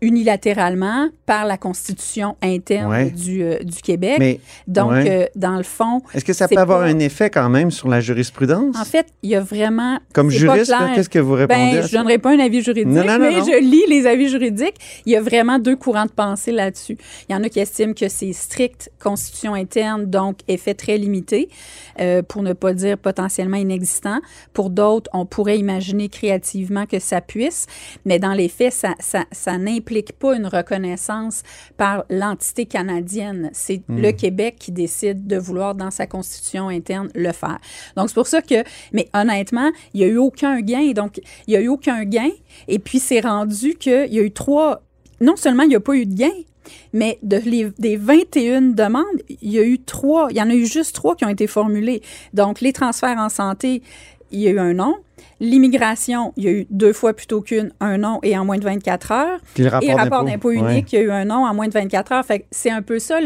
unilatéralement 0.00 1.08
par 1.26 1.46
la 1.46 1.56
constitution 1.56 2.36
interne 2.42 2.90
Ouais. 2.90 3.10
du, 3.10 3.42
euh, 3.42 3.58
du 3.60 3.80
Québec. 3.80 4.16
Mais 4.18 4.40
donc, 4.66 4.90
ouais. 4.92 5.10
euh, 5.10 5.26
dans 5.36 5.56
le 5.56 5.62
fond, 5.62 6.02
est-ce 6.12 6.24
que 6.24 6.32
ça 6.32 6.48
peut 6.48 6.56
avoir 6.56 6.80
pas- 6.80 6.86
un 6.86 6.98
effet 6.98 7.30
quand 7.30 7.48
même 7.48 7.70
sur 7.70 7.88
la 7.88 8.00
jurisprudence? 8.00 8.76
en 8.78 8.84
fait, 8.84 9.06
il 9.22 9.30
y 9.30 9.34
a 9.36 9.40
vraiment... 9.40 9.98
Comme 10.12 10.30
juriste, 10.30 10.72
qu'est-ce 10.94 11.08
que 11.08 11.18
vous 11.18 11.32
répondez 11.34 11.72
Ben, 11.72 11.78
à 11.78 11.82
je 11.82 11.86
ça? 11.88 11.96
donnerai 11.98 12.18
pas 12.18 12.30
un 12.32 12.38
avis 12.40 12.62
juridique, 12.62 12.86
Non, 12.92 13.04
non, 13.04 13.14
non, 13.14 13.18
mais 13.20 13.38
non. 13.38 13.44
je 13.44 13.58
lis 13.62 13.84
les 13.88 14.06
avis 14.06 14.28
juridiques. 14.28 14.76
Il 15.06 15.12
y 15.12 15.16
a 15.16 15.22
vraiment 15.22 15.58
deux 15.58 15.76
courants 15.76 16.04
de 16.06 16.10
pensée 16.10 16.52
là-dessus. 16.52 16.98
Il 17.28 17.32
y 17.32 17.34
en 17.36 17.42
a 17.42 17.48
qui 17.48 17.60
estiment 17.60 17.94
que 17.94 18.08
c'est 18.08 18.32
strict 18.32 18.90
constitution 19.00 19.54
interne, 19.54 20.06
donc 20.06 20.38
effet 20.48 20.74
très 20.74 20.98
limité, 20.98 21.48
euh, 22.00 22.22
pour 22.22 22.42
ne 22.42 22.52
pas 22.52 22.72
dire 22.72 22.98
potentiellement 22.98 23.58
inexistant. 23.58 24.20
Pour 24.52 24.70
d'autres, 24.70 25.10
on 25.12 25.26
pourrait 25.26 25.58
imaginer 25.58 26.08
créativement 26.08 26.86
que 26.86 26.98
ça 26.98 27.20
puisse, 27.20 27.66
mais 28.04 28.18
dans 28.18 28.32
les 28.32 28.48
faits, 28.48 28.72
ça, 28.72 28.94
ça, 29.00 29.24
ça 29.32 29.58
n'implique 29.58 30.12
pas 30.12 30.34
une 30.34 30.46
reconnaissance 30.46 31.42
par 31.76 32.04
l'entité 32.08 32.66
canadienne. 32.66 33.50
C'est 33.52 33.82
Hmm. 33.88 34.00
le 34.00 34.12
Québec 34.12 34.56
qui 34.58 34.72
décide 34.72 35.26
de 35.26 35.36
vouloir, 35.36 35.74
dans 35.74 35.90
sa 35.90 36.06
constitution 36.06 36.68
interne, 36.68 37.08
le 37.14 37.32
faire. 37.32 37.58
Donc, 37.96 38.08
c'est 38.08 38.14
pour 38.14 38.26
ça 38.26 38.42
que, 38.42 38.62
mais 38.92 39.08
honnêtement, 39.12 39.70
il 39.92 40.00
n'y 40.00 40.04
a 40.04 40.08
eu 40.08 40.16
aucun 40.18 40.60
gain. 40.60 40.92
Donc, 40.92 41.20
il 41.46 41.50
n'y 41.50 41.56
a 41.56 41.60
eu 41.60 41.68
aucun 41.68 42.04
gain. 42.04 42.30
Et 42.68 42.78
puis, 42.78 42.98
c'est 42.98 43.20
rendu 43.20 43.74
qu'il 43.74 44.12
y 44.12 44.18
a 44.18 44.22
eu 44.22 44.30
trois. 44.30 44.82
Non 45.20 45.36
seulement 45.36 45.62
il 45.62 45.70
n'y 45.70 45.76
a 45.76 45.80
pas 45.80 45.94
eu 45.94 46.06
de 46.06 46.14
gain, 46.14 46.30
mais 46.92 47.18
de 47.22 47.38
des 47.78 47.96
21 47.96 48.62
demandes, 48.72 49.04
il 49.28 49.52
y. 49.52 49.58
Il 50.30 50.36
y 50.36 50.42
en 50.42 50.50
a 50.50 50.54
eu 50.54 50.66
juste 50.66 50.94
trois 50.94 51.16
qui 51.16 51.24
ont 51.24 51.28
été 51.28 51.46
formulées. 51.46 52.02
Donc, 52.34 52.60
les 52.60 52.72
transferts 52.72 53.18
en 53.18 53.28
santé, 53.28 53.82
il 54.30 54.40
y 54.40 54.48
a 54.48 54.50
eu 54.50 54.58
un 54.58 54.74
non. 54.74 54.96
L'immigration, 55.40 56.32
il 56.36 56.44
y 56.44 56.48
a 56.48 56.50
eu 56.52 56.66
deux 56.70 56.92
fois 56.92 57.12
plutôt 57.14 57.40
qu'une, 57.40 57.72
un 57.80 57.98
non 57.98 58.20
et 58.22 58.38
en 58.38 58.44
moins 58.44 58.58
de 58.58 58.64
24 58.64 59.12
heures. 59.12 59.40
Puis 59.54 59.64
le 59.64 59.70
rapport 59.70 59.88
et 59.88 59.92
rapport 59.94 60.24
d'impôt. 60.24 60.48
Ouais. 60.50 60.56
unique, 60.56 60.92
il 60.92 60.96
y 60.96 60.98
a 60.98 61.02
eu 61.02 61.10
un 61.10 61.24
non 61.24 61.44
en 61.46 61.52
moins 61.54 61.68
de 61.68 61.72
24 61.72 62.12
heures. 62.12 62.24
Fait 62.24 62.46
c'est 62.50 62.70
un 62.70 62.80
peu 62.82 62.98
ça, 62.98 63.18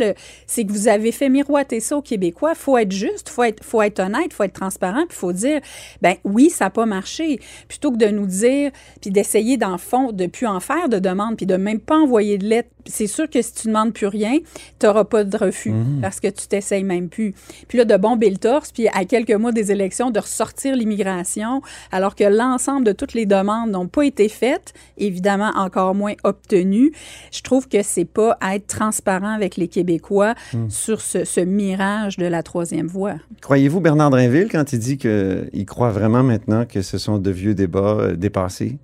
c'est 0.46 0.64
que 0.64 0.72
vous 0.72 0.88
avez 0.88 1.12
fait 1.12 1.28
miroiter 1.28 1.80
ça 1.80 1.96
aux 1.96 2.02
Québécois. 2.02 2.54
faut 2.54 2.78
être 2.78 2.92
juste, 2.92 3.28
faut 3.28 3.42
être, 3.44 3.62
faut 3.62 3.82
être 3.82 4.00
honnête, 4.00 4.32
faut 4.32 4.42
être 4.44 4.54
transparent, 4.54 5.04
puis 5.08 5.16
faut 5.16 5.32
dire, 5.32 5.60
ben 6.02 6.14
oui, 6.24 6.50
ça 6.50 6.66
n'a 6.66 6.70
pas 6.70 6.86
marché. 6.86 7.38
Plutôt 7.68 7.92
que 7.92 7.96
de 7.98 8.06
nous 8.08 8.26
dire, 8.26 8.70
puis 9.00 9.10
d'essayer 9.10 9.56
d'en 9.56 9.78
fond, 9.78 10.10
de 10.12 10.26
plus 10.26 10.46
en 10.46 10.60
faire 10.60 10.88
de 10.88 10.98
demandes, 10.98 11.36
puis 11.36 11.46
de 11.46 11.56
même 11.56 11.80
pas 11.80 11.96
envoyer 11.96 12.38
de 12.38 12.46
lettres. 12.46 12.70
C'est 12.88 13.08
sûr 13.08 13.28
que 13.28 13.42
si 13.42 13.52
tu 13.52 13.66
demandes 13.68 13.92
plus 13.92 14.06
rien, 14.06 14.38
tu 14.78 14.86
n'auras 14.86 15.04
pas 15.04 15.24
de 15.24 15.36
refus 15.36 15.70
Mhm. 15.72 16.00
parce 16.00 16.20
que 16.20 16.28
tu 16.28 16.46
t'essayes 16.46 16.84
même 16.84 17.08
plus. 17.08 17.34
Puis 17.68 17.78
là, 17.78 17.84
de 17.84 17.96
bomber 17.96 18.30
le 18.30 18.36
torse, 18.36 18.70
puis 18.72 18.86
à 18.88 19.04
quelques 19.04 19.32
mois 19.32 19.50
des 19.52 19.72
élections, 19.72 20.10
de 20.10 20.20
ressortir 20.20 20.76
l'immigration, 20.76 21.62
alors 21.93 22.14
que 22.14 22.25
l'ensemble 22.25 22.85
de 22.85 22.93
toutes 22.93 23.14
les 23.14 23.26
demandes 23.26 23.71
n'ont 23.71 23.88
pas 23.88 24.05
été 24.05 24.28
faites, 24.28 24.73
évidemment 24.99 25.52
encore 25.57 25.95
moins 25.95 26.14
obtenues. 26.25 26.93
Je 27.33 27.43
trouve 27.43 27.69
que 27.69 27.83
c'est 27.83 28.05
pas 28.05 28.37
être 28.52 28.66
transparent 28.66 29.35
avec 29.35 29.57
les 29.57 29.69
Québécois 29.69 30.35
Hmm. 30.52 30.69
sur 30.69 31.00
ce, 31.00 31.25
ce 31.25 31.40
mirage 31.40 32.16
de 32.16 32.26
la 32.26 32.43
troisième 32.43 32.87
voie. 32.87 33.14
Croyez-vous 33.40 33.81
Bernard 33.81 34.11
Drinville 34.11 34.49
quand 34.50 34.73
il 34.73 34.78
dit 34.78 34.99
qu'il 34.99 35.66
croit 35.66 35.90
vraiment 35.90 36.23
maintenant 36.23 36.64
que 36.64 36.83
ce 36.83 36.99
sont 36.99 37.19
de 37.19 37.31
vieux 37.31 37.55
débats 37.55 37.97
euh, 37.99 38.16
dépassés? 38.16 38.78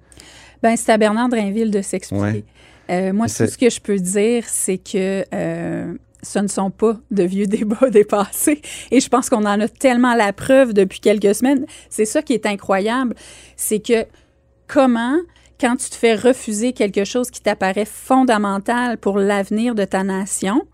Ben, 0.62 0.76
c'est 0.76 0.92
à 0.92 0.98
Bernard 0.98 1.28
Drainville 1.28 1.70
de 1.70 1.82
s'expliquer. 1.82 2.22
Ouais. 2.22 2.44
Euh, 2.90 3.12
moi, 3.12 3.26
tout 3.26 3.46
ce 3.46 3.58
que 3.58 3.70
je 3.70 3.80
peux 3.80 3.98
dire, 3.98 4.44
c'est 4.46 4.78
que 4.78 5.24
euh, 5.34 5.94
ce 6.22 6.38
ne 6.38 6.48
sont 6.48 6.70
pas 6.70 6.96
de 7.10 7.22
vieux 7.22 7.46
débats 7.48 7.90
dépassés. 7.90 8.62
Et 8.90 9.00
je 9.00 9.08
pense 9.08 9.28
qu'on 9.28 9.44
en 9.44 9.60
a 9.60 9.68
tellement 9.68 10.14
la 10.14 10.32
preuve 10.32 10.72
depuis 10.72 11.00
quelques 11.00 11.34
semaines. 11.34 11.66
C'est 11.90 12.04
ça 12.04 12.22
qui 12.22 12.32
est 12.32 12.46
incroyable. 12.46 13.14
C'est 13.56 13.80
que 13.80 14.06
comment, 14.66 15.16
quand 15.60 15.76
tu 15.76 15.90
te 15.90 15.94
fais 15.94 16.14
refuser 16.14 16.72
quelque 16.72 17.04
chose 17.04 17.30
qui 17.30 17.40
t'apparaît 17.40 17.84
fondamental 17.84 18.98
pour 18.98 19.18
l'avenir 19.18 19.74
de 19.74 19.84
ta 19.84 20.02
nation, 20.02 20.66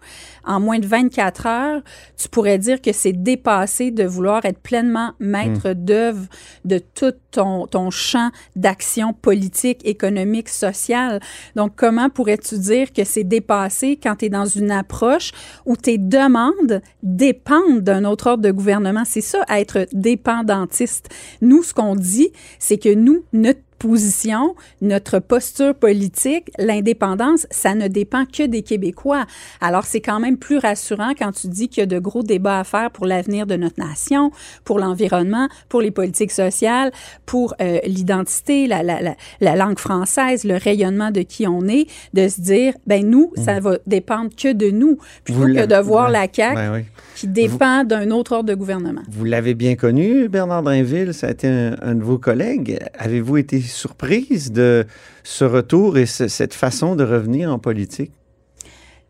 en 0.49 0.61
moins 0.61 0.79
de 0.79 0.87
24 0.87 1.47
heures, 1.47 1.83
tu 2.17 2.29
pourrais 2.29 2.59
dire 2.59 2.81
que 2.81 2.93
c'est 2.93 3.13
dépassé 3.13 3.91
de 3.91 4.05
vouloir 4.05 4.45
être 4.47 4.59
pleinement 4.59 5.13
maître 5.21 5.75
d'œuvre 5.75 6.27
de 6.65 6.79
tout 6.79 7.13
ton, 7.31 7.67
ton 7.67 7.91
champ 7.91 8.31
d'action 8.57 9.13
politique, 9.13 9.87
économique, 9.87 10.49
sociale. 10.49 11.21
Donc, 11.55 11.73
comment 11.77 12.09
pourrais-tu 12.09 12.59
dire 12.59 12.93
que 12.93 13.05
c'est 13.05 13.25
dépassé 13.25 14.01
quand 14.03 14.17
tu 14.17 14.25
es 14.25 14.29
dans 14.31 14.47
une 14.47 14.71
approche 14.71 15.33
où 15.67 15.77
tes 15.77 15.99
demandes 15.99 16.81
dépendent 17.03 17.81
d'un 17.81 18.05
autre 18.05 18.31
ordre 18.31 18.43
de 18.43 18.51
gouvernement? 18.51 19.05
C'est 19.05 19.21
ça, 19.21 19.45
être 19.51 19.87
dépendantiste. 19.93 21.11
Nous, 21.43 21.63
ce 21.63 21.75
qu'on 21.75 21.95
dit, 21.95 22.31
c'est 22.59 22.79
que 22.79 22.95
nous, 22.95 23.23
notre 23.35 23.61
position, 23.79 24.55
notre 24.81 25.19
posture 25.19 25.75
politique, 25.75 26.51
l'indépendance, 26.59 27.47
ça 27.51 27.75
ne 27.75 27.89
dépend 27.89 28.25
que 28.25 28.45
des 28.47 28.63
Québécois. 28.63 29.27
Alors, 29.61 29.85
c'est 29.85 30.01
quand 30.01 30.21
même 30.21 30.37
plus 30.37 30.59
rassurant 30.59 31.13
quand 31.19 31.33
tu 31.33 31.49
dis 31.49 31.69
qu'il 31.69 31.81
y 31.81 31.85
a 31.85 31.87
de 31.87 31.99
gros 31.99 32.23
débats 32.23 32.61
à 32.61 32.65
faire 32.65 32.91
pour 32.91 33.07
l'avenir 33.07 33.47
de 33.47 33.57
notre 33.57 33.79
nation, 33.79 34.31
pour 34.65 34.79
l'environnement, 34.79 35.49
pour 35.69 35.81
les 35.81 35.91
politiques 35.91 36.33
sociales, 36.33 36.93
pour 37.27 37.55
euh, 37.61 37.79
l'identité, 37.85 38.67
la, 38.67 38.83
la, 38.83 39.01
la, 39.01 39.17
la 39.41 39.57
langue 39.57 39.79
française, 39.79 40.45
le 40.45 40.57
rayonnement 40.57 41.11
de 41.11 41.23
qui 41.23 41.47
on 41.47 41.67
est, 41.69 41.87
de 42.15 42.29
se 42.29 42.41
dire, 42.41 42.75
ben 42.87 43.09
nous, 43.09 43.33
ça 43.37 43.61
va 43.61 43.79
dépendre 43.87 44.31
que 44.37 44.53
de 44.53 44.71
nous, 44.71 44.99
plutôt 45.25 45.41
Vous 45.41 45.47
que 45.55 45.67
de 45.67 45.77
voir 45.77 46.11
la 46.11 46.27
CAQ 46.33 46.55
Ben 46.55 46.73
oui. 46.73 46.85
Qui 47.19 47.27
dépend 47.27 47.85
d'un 47.85 48.11
autre 48.11 48.33
ordre 48.33 48.49
de 48.49 48.55
gouvernement. 48.55 49.03
Vous 49.11 49.25
l'avez 49.25 49.55
bien 49.55 49.75
connu, 49.75 50.29
Bernard 50.29 50.63
Drinville, 50.63 51.13
ça 51.13 51.27
a 51.27 51.31
été 51.31 51.49
un, 51.49 51.77
un 51.83 51.95
de 51.97 52.03
vos 52.03 52.19
collègues. 52.19 52.79
Avez-vous 52.97 53.39
été 53.39 53.61
surprise 53.61 54.53
de 54.53 54.87
ce 55.25 55.45
retour 55.45 55.99
et 55.99 56.07
ce- 56.07 56.29
cette 56.29 56.55
façon 56.55 56.95
de 56.95 57.03
revenir 57.05 57.53
en 57.53 57.59
politique? 57.59 58.13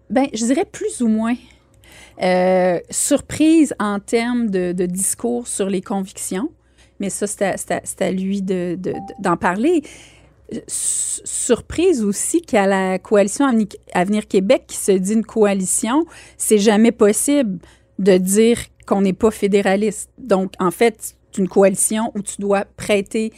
Ben, 0.09 0.27
je 0.33 0.45
dirais 0.47 0.65
plus 0.71 1.03
ou 1.03 1.09
moins. 1.09 1.35
Euh, 2.23 2.79
surprise 2.91 3.75
en 3.79 4.01
termes 4.01 4.49
de, 4.51 4.73
de 4.73 4.87
discours 4.87 5.47
sur 5.47 5.69
les 5.69 5.83
convictions, 5.83 6.51
mais 7.01 7.11
ça, 7.11 7.27
c'est 7.27 8.03
à, 8.03 8.11
lui 8.11 8.41
de- 8.43 8.75
de- 8.77 8.93
de- 8.93 9.23
d'en 9.23 9.37
parler. 9.37 9.83
Su- 10.67 11.21
Surprise 11.25 12.03
aussi 12.05 12.41
qu'à 12.41 12.67
la 12.67 12.99
coalition 12.99 13.47
Aveni- 13.47 13.77
Avenir 13.93 14.27
Québec, 14.27 14.65
qui 14.69 14.77
se 14.77 14.93
dit 14.93 15.13
une 15.15 15.25
coalition, 15.25 16.07
c'est 16.37 16.59
jamais 16.59 16.93
possible 16.93 17.59
de 17.99 18.17
dire 18.17 18.59
qu'on 18.87 19.03
n'est 19.03 19.13
pas 19.13 19.31
fédéraliste. 19.31 20.11
Donc, 20.19 20.53
en 20.59 20.71
fait, 20.71 20.97
c'est 21.01 21.39
une 21.39 21.49
coalition 21.49 22.11
où 22.15 22.23
tu 22.23 22.41
dois 22.41 22.65
prêter 22.77 23.33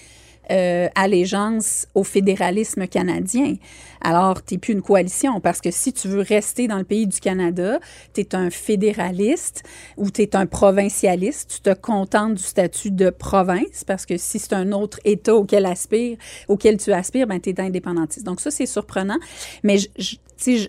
euh, 0.50 0.88
allégeance 0.95 1.87
au 1.95 2.02
fédéralisme 2.02 2.87
canadien. 2.87 3.54
Alors, 4.00 4.45
tu 4.45 4.54
n'es 4.54 4.59
plus 4.59 4.73
une 4.73 4.83
coalition 4.83 5.40
parce 5.40 5.61
que 5.61 5.71
si 5.71 5.92
tu 5.92 6.09
veux 6.09 6.23
rester 6.23 6.66
dans 6.66 6.78
le 6.78 6.85
pays 6.85 7.07
du 7.07 7.21
Canada, 7.21 7.78
tu 8.14 8.23
es 8.23 8.35
un 8.35 8.50
fédéraliste 8.50 9.62
ou 9.97 10.11
tu 10.11 10.23
es 10.23 10.35
un 10.35 10.47
provincialiste, 10.47 11.50
tu 11.54 11.61
te 11.61 11.75
contentes 11.75 12.35
du 12.35 12.42
statut 12.42 12.90
de 12.90 13.11
province 13.11 13.85
parce 13.87 14.07
que 14.07 14.16
si 14.16 14.38
c'est 14.38 14.54
un 14.54 14.73
autre 14.73 14.99
État 15.04 15.35
auquel, 15.35 15.66
aspire, 15.66 16.16
auquel 16.49 16.78
tu 16.78 16.92
aspires, 16.92 17.26
ben, 17.26 17.40
tu 17.40 17.50
es 17.50 17.61
indépendantiste. 17.61 18.25
Donc, 18.26 18.40
ça, 18.40 18.50
c'est 18.50 18.66
surprenant. 18.66 19.19
Mais 19.62 19.76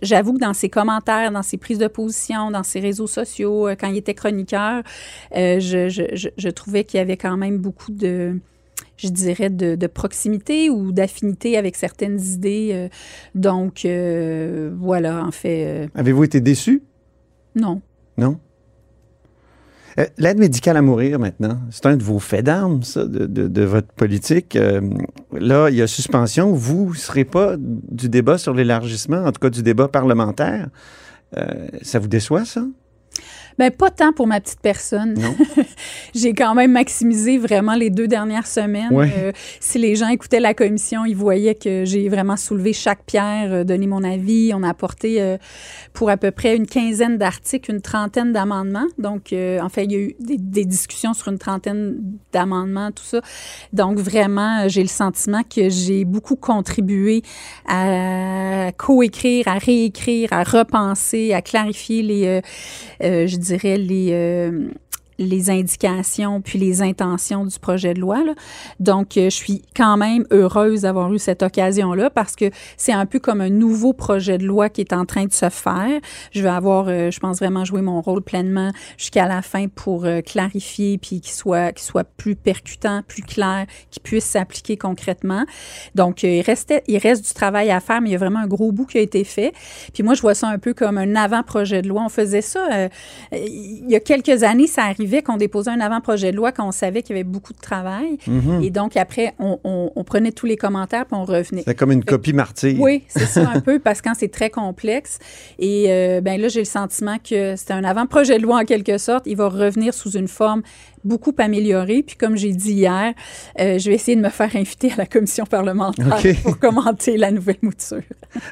j'avoue 0.01 0.33
que 0.33 0.39
dans 0.39 0.53
ses 0.53 0.69
commentaires, 0.69 1.31
dans 1.31 1.43
ses 1.43 1.57
prises 1.57 1.79
de 1.79 1.88
position, 1.88 2.51
dans 2.51 2.63
ses 2.63 2.81
réseaux 2.81 3.07
sociaux, 3.07 3.67
euh, 3.67 3.75
quand 3.79 3.88
il 3.88 3.97
était 3.97 4.13
chroniqueur, 4.13 4.83
euh, 5.35 5.59
je 5.59 6.50
trouvais 6.50 6.83
qu'il 6.83 6.97
y 6.97 7.01
avait 7.01 7.17
quand 7.17 7.38
même 7.38 7.57
beaucoup 7.57 7.91
de 7.91 8.39
je 9.01 9.10
dirais, 9.10 9.50
de, 9.50 9.75
de 9.75 9.88
proximité 9.88 10.70
ou 10.70 10.91
d'affinité 10.91 11.58
avec 11.58 11.75
certaines 11.75 12.20
idées. 12.22 12.70
euh, 12.74 12.88
donc, 13.36 13.86
euh, 13.86 14.72
voilà, 14.79 15.25
en 15.25 15.31
fait, 15.31 15.65
euh, 15.65 15.88
Avez-vous 15.96 16.24
été 16.24 16.39
déçu? 16.41 16.84
non. 17.55 17.81
Non? 18.17 18.39
Euh, 20.00 20.05
L'aide 20.17 20.38
médicale 20.38 20.77
à 20.77 20.81
mourir 20.81 21.20
maintenant, 21.20 21.60
c'est 21.70 21.86
un 21.86 21.98
de 21.98 22.03
vos 22.03 22.20
faits 22.20 22.46
d'armes, 22.46 22.81
ça, 22.84 23.05
de, 23.05 23.25
de- 23.25 23.48
de 23.50 23.62
votre 23.63 23.91
politique. 23.93 24.55
Euh, 24.55 24.79
là, 25.34 25.70
il 25.70 25.75
y 25.75 25.81
a 25.81 25.88
suspension. 25.88 26.53
Vous 26.53 26.89
ne 26.91 26.96
serez 26.96 27.25
pas 27.25 27.55
du 27.58 28.08
débat 28.08 28.38
sur 28.38 28.53
l'élargissement, 28.53 29.25
en 29.25 29.31
tout 29.34 29.39
cas 29.41 29.50
du 29.50 29.63
débat 29.63 29.89
parlementaire. 29.89 30.70
Euh, 31.38 31.67
ça 31.81 32.00
vous 32.00 32.08
déçoit, 32.08 32.46
ça? 32.46 32.65
Ben, 33.62 33.70
pas 33.70 33.91
tant 33.91 34.12
pour 34.12 34.25
ma 34.25 34.41
petite 34.41 34.60
personne. 34.60 35.13
J'ai 36.15 36.34
quand 36.34 36.56
même 36.56 36.72
maximisé 36.72 37.38
vraiment 37.38 37.75
les 37.75 37.91
deux 37.91 38.08
dernières 38.08 38.48
semaines. 38.48 38.91
Ouais. 38.91 39.13
Euh, 39.15 39.32
si 39.60 39.77
les 39.77 39.96
gens 39.96 40.08
écoutaient 40.08 40.39
la 40.39 40.56
commission, 40.56 41.06
ils 41.06 41.15
voyaient 41.15 41.53
que 41.53 41.86
j'ai 41.86 42.10
vraiment 42.10 42.38
soulevé 42.38 42.74
chaque 42.74 43.03
pierre, 43.03 43.51
euh, 43.51 43.63
donné 43.63 43.86
mon 43.86 44.03
avis. 44.03 44.51
On 44.56 44.63
a 44.63 44.70
apporté 44.70 45.22
euh, 45.22 45.38
pour 45.94 46.10
à 46.10 46.18
peu 46.18 46.32
près 46.32 46.56
une 46.56 46.65
quinzaine 46.65 47.20
d'articles, 47.20 47.70
une 47.70 47.82
trentaine 47.82 48.34
d'amendements. 48.34 48.88
Donc, 48.98 49.32
en 49.32 49.70
fait, 49.70 49.84
il 49.84 49.91
y 49.91 49.96
a 49.96 50.00
eu 50.00 50.15
des, 50.20 50.39
des 50.39 50.65
discussions 50.65 51.13
sur 51.13 51.27
une 51.27 51.38
trentaine 51.38 51.98
d'amendements, 52.34 52.91
tout 52.91 53.03
ça. 53.03 53.22
Donc, 53.74 54.00
vraiment, 54.00 54.68
j'ai 54.70 54.82
le 54.82 54.88
sentiment 54.88 55.44
que 55.44 55.70
j'ai 55.70 56.03
beaucoup 56.03 56.36
contribué 56.36 57.22
à 57.68 58.72
coécrire, 58.75 59.48
à 59.48 59.60
réécrire, 59.60 60.30
à 60.34 60.41
repenser, 60.41 61.34
à 61.34 61.44
clarifier 61.44 62.01
les, 62.01 62.41
je 63.01 63.50
dirais, 63.55 63.77
les, 63.77 64.10
euh, 64.12 64.70
les 65.21 65.49
indications 65.49 66.41
puis 66.41 66.59
les 66.59 66.81
intentions 66.81 67.45
du 67.45 67.57
projet 67.59 67.93
de 67.93 67.99
loi. 67.99 68.19
Donc, 68.79 69.17
euh, 69.17 69.25
je 69.25 69.35
suis 69.35 69.61
quand 69.75 69.97
même 69.97 70.25
heureuse 70.31 70.81
d'avoir 70.81 71.13
eu 71.13 71.19
cette 71.19 71.43
occasion-là 71.43 72.09
parce 72.09 72.35
que 72.35 72.45
c'est 72.77 72.91
un 72.91 73.05
peu 73.05 73.19
comme 73.19 73.41
un 73.41 73.49
nouveau 73.49 73.93
projet 73.93 74.37
de 74.37 74.45
loi 74.45 74.69
qui 74.69 74.81
est 74.81 74.93
en 74.93 75.05
train 75.05 75.25
de 75.25 75.33
se 75.33 75.49
faire. 75.49 75.99
Je 76.31 76.41
vais 76.41 76.49
avoir, 76.49 76.85
euh, 76.87 77.11
je 77.11 77.19
pense 77.19 77.39
vraiment 77.39 77.65
jouer 77.65 77.81
mon 77.81 78.01
rôle 78.01 78.21
pleinement 78.21 78.71
jusqu'à 78.97 79.27
la 79.27 79.41
fin 79.41 79.67
pour 79.67 80.05
euh, 80.05 80.21
clarifier 80.21 80.97
puis 80.97 81.21
qu'il 81.21 81.33
soit, 81.33 81.71
qu'il 81.71 81.85
soit 81.85 82.03
plus 82.03 82.35
percutant, 82.35 83.01
plus 83.07 83.23
clair, 83.23 83.65
qu'il 83.89 84.01
puisse 84.01 84.25
s'appliquer 84.25 84.77
concrètement. 84.77 85.45
Donc, 85.95 86.23
il, 86.23 86.41
restait, 86.41 86.83
il 86.87 86.97
reste 86.97 87.25
du 87.25 87.33
travail 87.33 87.71
à 87.71 87.79
faire, 87.79 88.01
mais 88.01 88.09
il 88.09 88.13
y 88.13 88.15
a 88.15 88.19
vraiment 88.19 88.39
un 88.39 88.47
gros 88.47 88.71
bout 88.71 88.85
qui 88.85 88.97
a 88.97 89.01
été 89.01 89.23
fait. 89.23 89.53
Puis 89.93 90.03
moi, 90.03 90.13
je 90.13 90.21
vois 90.21 90.35
ça 90.35 90.47
un 90.47 90.59
peu 90.59 90.73
comme 90.73 90.97
un 90.97 91.15
avant-projet 91.15 91.81
de 91.81 91.87
loi. 91.87 92.03
On 92.05 92.09
faisait 92.09 92.41
ça 92.41 92.89
il 93.31 93.89
y 93.89 93.95
a 93.95 93.99
quelques 93.99 94.43
années, 94.43 94.67
ça 94.67 94.83
arrivait 94.83 95.11
qu'on 95.22 95.36
déposait 95.36 95.72
un 95.72 95.82
avant-projet 95.82 96.32
de 96.32 96.38
loi 96.38 96.53
quand 96.53 96.65
on 96.68 96.72
savait 96.72 97.01
qu'il 97.03 97.15
y 97.18 97.20
avait 97.20 97.30
beaucoup 97.30 97.51
de 97.53 97.60
travail. 97.60 98.18
Mhm. 98.27 98.63
Et 98.63 98.70
donc, 98.70 98.96
après, 98.96 99.34
on, 99.39 99.60
on- 99.65 99.91
on 99.96 100.03
prenait 100.06 100.32
tous 100.32 100.46
les 100.46 100.56
commentaires 100.56 101.06
puis 101.06 101.18
on 101.20 101.25
revenait. 101.25 101.63
C'est 101.65 101.75
comme 101.75 101.91
une 101.91 102.06
copie 102.06 102.32
martyre. 102.34 102.80
Oui, 102.80 103.03
c'est 103.10 103.25
ça 103.25 103.50
un 103.53 103.60
peu, 103.60 103.80
parce 103.80 104.01
que 104.01 104.08
quand 104.08 104.15
c'est 104.18 104.32
très 104.32 104.50
complexe. 104.50 105.20
Et 105.60 105.88
euh, 105.89 106.22
ben 106.22 106.39
là, 106.39 106.48
j'ai 106.48 106.60
le 106.62 106.65
sentiment 106.65 107.18
que 107.18 107.56
c'est 107.58 107.72
un 107.72 107.84
avant-projet 107.84 108.38
de 108.38 108.44
loi 108.44 108.58
en 108.62 108.63
quelque 108.65 108.98
sorte. 108.98 109.25
Il 109.27 109.36
va 109.36 109.50
revenir 109.50 109.94
sous 109.94 110.12
une 110.12 110.27
forme 110.30 110.62
beaucoup 111.03 111.34
améliorée. 111.38 112.03
Puis 112.03 112.15
comme 112.15 112.38
j'ai 112.38 112.51
dit 112.53 112.74
hier, 112.74 113.13
euh, 113.60 113.80
je 113.80 113.89
vais 113.89 113.96
essayer 113.96 114.15
de 114.15 114.22
me 114.22 114.30
faire 114.30 114.56
inviter 114.56 114.91
à 114.94 114.96
la 114.98 115.06
commission 115.06 115.46
parlementaire 115.46 116.18
pour 116.44 116.60
commenter 116.60 117.18
la 117.18 117.32
nouvelle 117.32 117.58
mouture. 117.62 118.03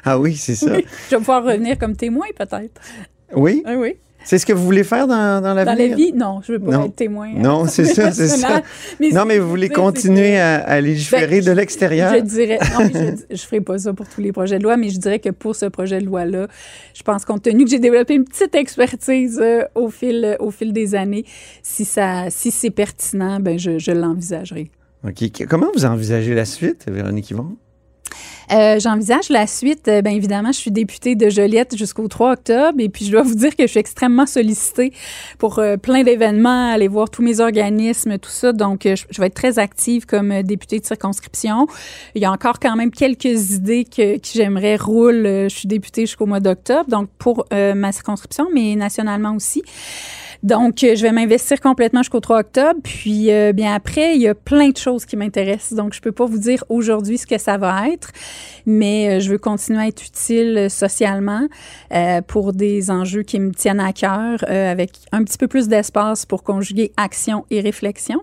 Ah 0.04 0.18
oui, 0.18 0.34
c'est 0.36 0.56
ça. 0.56 0.72
Oui, 0.76 0.84
je 1.08 1.14
vais 1.14 1.18
pouvoir 1.18 1.44
revenir 1.44 1.78
comme 1.78 1.94
témoin 1.96 2.26
peut-être. 2.36 2.80
Oui? 3.34 3.62
Ah 3.64 3.74
oui. 3.78 3.94
C'est 4.22 4.38
ce 4.38 4.44
que 4.46 4.52
vous 4.52 4.64
voulez 4.64 4.84
faire 4.84 5.06
dans, 5.06 5.40
dans 5.40 5.48
Dans 5.48 5.54
l'avenir? 5.54 5.90
la 5.90 5.96
vie, 5.96 6.12
non, 6.12 6.40
je 6.46 6.52
veux 6.52 6.58
pas 6.60 6.70
Non. 6.72 6.84
être 6.86 6.94
témoin. 6.94 7.32
Non, 7.34 7.66
c'est 7.66 7.86
ça, 7.86 8.10
c'est 8.12 8.28
ça. 8.28 8.62
Non, 9.12 9.24
mais 9.24 9.38
vous 9.38 9.48
voulez 9.48 9.68
continuer 9.70 10.38
à, 10.38 10.56
à 10.58 10.80
légiférer 10.80 11.40
Ben, 11.40 11.44
de 11.46 11.52
l'extérieur? 11.52 12.12
Je 12.14 12.20
dirais, 12.20 12.58
non, 12.78 12.88
je, 13.30 13.34
je 13.34 13.42
ferai 13.42 13.60
pas 13.60 13.78
ça 13.78 13.92
pour 13.94 14.06
tous 14.08 14.20
les 14.20 14.30
projets 14.32 14.58
de 14.58 14.62
loi, 14.62 14.76
mais 14.76 14.90
je 14.90 14.98
dirais 14.98 15.18
que 15.20 15.30
pour 15.30 15.56
ce 15.56 15.66
projet 15.66 16.00
de 16.00 16.04
loi-là, 16.06 16.48
je 16.94 17.02
pense 17.02 17.24
compte 17.24 17.42
tenu 17.42 17.64
que 17.64 17.70
j'ai 17.70 17.78
développé 17.78 18.14
une 18.14 18.24
petite 18.24 18.54
expertise 18.54 19.40
euh, 19.42 19.64
au 19.74 19.88
fil, 19.88 20.36
au 20.38 20.50
fil 20.50 20.72
des 20.72 20.94
années, 20.94 21.24
si 21.62 21.84
ça, 21.84 22.26
si 22.28 22.50
c'est 22.50 22.70
pertinent, 22.70 23.40
ben 23.40 23.58
je, 23.58 23.78
je 23.78 23.90
l'envisagerai. 23.90 24.70
OK. 25.06 25.46
Comment 25.48 25.68
vous 25.74 25.86
envisagez 25.86 26.34
la 26.34 26.44
suite, 26.44 26.84
Véronique 26.90 27.30
Yvon? 27.30 27.56
Euh, 28.52 28.80
J'envisage 28.80 29.28
la 29.28 29.46
suite. 29.46 29.88
Euh, 29.88 30.02
Bien 30.02 30.12
évidemment, 30.12 30.52
je 30.52 30.58
suis 30.58 30.70
députée 30.70 31.14
de 31.14 31.28
Joliette 31.28 31.76
jusqu'au 31.76 32.08
3 32.08 32.32
octobre 32.32 32.78
et 32.78 32.88
puis 32.88 33.04
je 33.04 33.12
dois 33.12 33.22
vous 33.22 33.34
dire 33.34 33.54
que 33.54 33.62
je 33.64 33.68
suis 33.68 33.80
extrêmement 33.80 34.26
sollicitée 34.26 34.92
pour 35.38 35.58
euh, 35.58 35.76
plein 35.76 36.02
d'événements, 36.02 36.72
aller 36.72 36.88
voir 36.88 37.10
tous 37.10 37.22
mes 37.22 37.40
organismes, 37.40 38.18
tout 38.18 38.30
ça. 38.30 38.52
Donc, 38.52 38.82
je, 38.84 39.20
vais 39.20 39.26
être 39.26 39.34
très 39.34 39.58
active 39.58 40.06
comme 40.06 40.42
députée 40.42 40.80
de 40.80 40.86
circonscription. 40.86 41.66
Il 42.14 42.22
y 42.22 42.24
a 42.24 42.32
encore 42.32 42.58
quand 42.58 42.76
même 42.76 42.90
quelques 42.90 43.52
idées 43.52 43.84
que, 43.84 44.18
j'aimerais 44.32 44.76
rouler. 44.76 45.28
Euh, 45.28 45.48
Je 45.48 45.56
suis 45.56 45.68
députée 45.68 46.02
jusqu'au 46.02 46.26
mois 46.26 46.40
d'octobre, 46.40 46.88
donc 46.88 47.08
pour 47.18 47.46
ma 47.50 47.92
circonscription, 47.92 48.46
mais 48.52 48.74
nationalement 48.76 49.34
aussi. 49.34 49.62
Donc, 50.42 50.82
euh, 50.82 50.94
je 50.96 51.02
vais 51.02 51.12
m'investir 51.12 51.60
complètement 51.60 52.02
jusqu'au 52.02 52.20
3 52.20 52.40
octobre. 52.40 52.80
Puis, 52.82 53.30
euh, 53.30 53.52
bien 53.52 53.74
après, 53.74 54.14
il 54.16 54.22
y 54.22 54.28
a 54.28 54.34
plein 54.34 54.70
de 54.70 54.76
choses 54.76 55.04
qui 55.04 55.16
m'intéressent. 55.16 55.74
Donc, 55.74 55.92
je 55.92 56.00
peux 56.00 56.12
pas 56.12 56.26
vous 56.26 56.38
dire 56.38 56.64
aujourd'hui 56.68 57.18
ce 57.18 57.26
que 57.26 57.38
ça 57.38 57.58
va 57.58 57.88
être, 57.88 58.10
mais 58.66 59.16
euh, 59.16 59.20
je 59.20 59.30
veux 59.30 59.38
continuer 59.38 59.80
à 59.80 59.86
être 59.88 60.02
utile 60.04 60.56
euh, 60.56 60.68
socialement 60.68 61.46
euh, 61.92 62.22
pour 62.22 62.52
des 62.52 62.90
enjeux 62.90 63.22
qui 63.22 63.38
me 63.38 63.52
tiennent 63.52 63.80
à 63.80 63.92
cœur, 63.92 64.38
euh, 64.48 64.72
avec 64.72 64.92
un 65.12 65.24
petit 65.24 65.38
peu 65.38 65.48
plus 65.48 65.68
d'espace 65.68 66.24
pour 66.24 66.42
conjuguer 66.42 66.92
action 66.96 67.44
et 67.50 67.60
réflexion. 67.60 68.22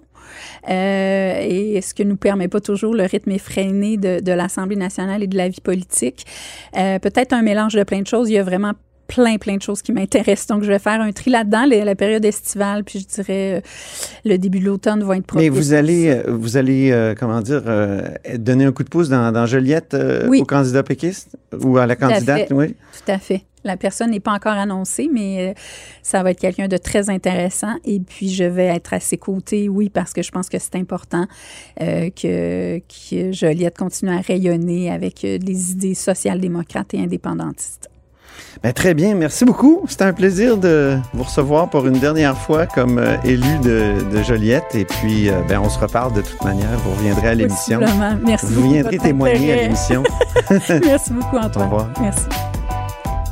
Euh, 0.70 1.40
et 1.42 1.82
ce 1.82 1.94
que 1.94 2.04
nous 2.04 2.18
permet 2.18 2.48
pas 2.48 2.60
toujours 2.62 2.94
le 2.94 3.04
rythme 3.04 3.32
effréné 3.32 3.98
de, 3.98 4.20
de 4.20 4.32
l'Assemblée 4.32 4.76
nationale 4.76 5.24
et 5.24 5.28
de 5.28 5.38
la 5.38 5.50
vie 5.50 5.62
politique. 5.62 6.26
Euh, 6.78 7.00
Peut-être 7.00 7.34
un 7.34 7.42
mélange 7.42 7.74
de 7.74 7.84
plein 7.84 8.02
de 8.02 8.08
choses. 8.08 8.30
Il 8.30 8.34
y 8.34 8.38
a 8.38 8.44
vraiment 8.44 8.74
plein, 9.08 9.38
plein 9.38 9.58
de 9.58 9.62
choses 9.62 9.82
qui 9.82 9.92
m'intéressent. 9.92 10.48
Donc, 10.48 10.64
je 10.64 10.68
vais 10.68 10.80
faire 10.80 11.02
un 11.02 11.12
tri 11.12 11.32
là-dedans, 11.32 11.66
la, 11.66 11.96
période 11.96 12.24
estivale, 12.26 12.84
puis 12.84 13.00
je 13.00 13.06
dirais 13.08 13.56
euh, 13.56 13.62
le 14.26 14.38
début 14.38 14.60
de 14.60 14.66
l'automne 14.66 15.04
va 15.04 15.18
être 15.18 15.26
propice. 15.26 15.44
Mais 15.44 15.50
vous 15.50 15.74
allez, 15.74 16.10
euh, 16.10 16.24
vous 16.28 16.58
allez 16.58 16.92
euh, 16.92 17.16
comment 17.18 17.42
dire, 17.42 17.64
euh, 17.66 18.02
donner 18.36 18.66
un 18.66 18.72
coup 18.72 18.84
de 18.84 18.90
pouce 18.90 19.10
dans, 19.10 19.32
dans 19.32 19.46
Joliette 19.46 19.94
euh, 19.94 20.28
Oui. 20.28 20.42
au 20.42 20.46
candidat 20.46 20.84
péquiste 20.84 21.38
ou 21.64 21.78
à 21.78 21.86
la 21.86 21.94
à 21.94 21.96
candidate, 21.96 22.50
fait. 22.50 22.54
oui? 22.54 22.76
Tout 23.06 23.12
à 23.12 23.18
fait. 23.18 23.44
La 23.64 23.76
personne 23.76 24.12
n'est 24.12 24.20
pas 24.22 24.32
encore 24.32 24.54
annoncée, 24.54 25.10
mais 25.12 25.54
ça 26.02 26.24
va 26.24 26.32
être 26.32 26.40
quelqu'un 26.40 26.68
de 26.70 26.78
très 26.78 27.10
intéressant. 27.10 27.76
Et 27.84 28.00
puis, 28.00 28.30
je 28.30 28.46
vais 28.46 28.68
être 28.68 28.94
à 28.94 29.00
ses 29.02 29.18
côtés, 29.18 29.68
oui, 29.68 29.90
parce 29.90 30.14
que 30.14 30.22
je 30.22 30.32
pense 30.32 30.48
que 30.48 30.58
c'est 30.58 30.76
important 30.76 31.26
euh, 31.82 32.10
que, 32.10 32.80
que 32.80 33.32
Joliette 33.34 33.78
continue 33.78 34.12
à 34.12 34.22
rayonner 34.22 34.90
avec 34.90 35.22
des 35.22 35.72
idées 35.72 35.96
social-démocrates 35.96 36.94
et 36.94 37.00
indépendantistes. 37.00 37.90
Ben, 38.64 38.74
très 38.74 38.94
bien, 38.94 39.16
merci 39.16 39.46
beaucoup. 39.46 39.84
C'était 39.88 40.06
un 40.06 40.14
plaisir 40.14 40.58
de 40.58 40.98
vous 41.14 41.24
recevoir 41.24 41.70
pour 41.70 41.86
une 41.86 42.00
dernière 42.00 42.38
fois 42.38 42.66
comme 42.66 42.98
euh, 42.98 43.16
élu 43.24 43.60
de, 43.64 43.94
de 44.12 44.24
Joliette. 44.24 44.74
Et 44.74 44.86
puis, 44.86 45.30
euh, 45.30 45.42
ben, 45.48 45.60
on 45.60 45.70
se 45.70 45.80
reparle 45.80 46.14
de 46.14 46.22
toute 46.22 46.44
manière. 46.44 46.70
Vous 46.84 46.92
reviendrez 46.92 47.30
à 47.30 47.36
l'émission. 47.36 47.80
Merci 48.26 48.48
Vous 48.48 48.72
viendrez 48.72 48.98
témoigner 48.98 49.54
à 49.54 49.56
l'émission. 49.64 50.04
Merci 50.50 51.14
beaucoup, 51.14 51.38
Antoine. 51.38 51.68
Au 51.68 51.70
revoir. 51.70 51.90
Merci. 52.02 52.26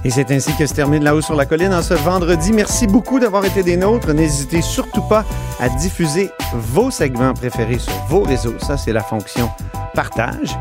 Et 0.06 0.12
c'est 0.12 0.30
ainsi 0.30 0.56
que 0.56 0.68
se 0.68 0.74
termine 0.76 1.04
La 1.04 1.15
Haut 1.15 1.22
sur 1.22 1.34
la 1.34 1.48
Colline 1.48 1.74
en 1.74 1.82
ce 1.82 1.96
vendredi. 1.96 2.54
Merci 2.54 2.86
beaucoup 2.86 3.20
d'avoir 3.20 3.44
été 3.44 3.63
des 3.63 3.76
nôtres. 3.76 4.13
N'hésitez 4.13 4.62
surtout 4.62 5.02
pas 5.02 5.26
à 5.60 5.68
diffuser 5.68 6.30
vos 6.54 6.91
segments 6.91 7.34
préférés 7.34 7.80
sur 7.80 7.91
vos 8.08 8.22
réseaux. 8.22 8.54
Ça, 8.60 8.78
c'est 8.78 8.94
la 8.94 9.02
fonction 9.02 9.50
partage. 9.96 10.56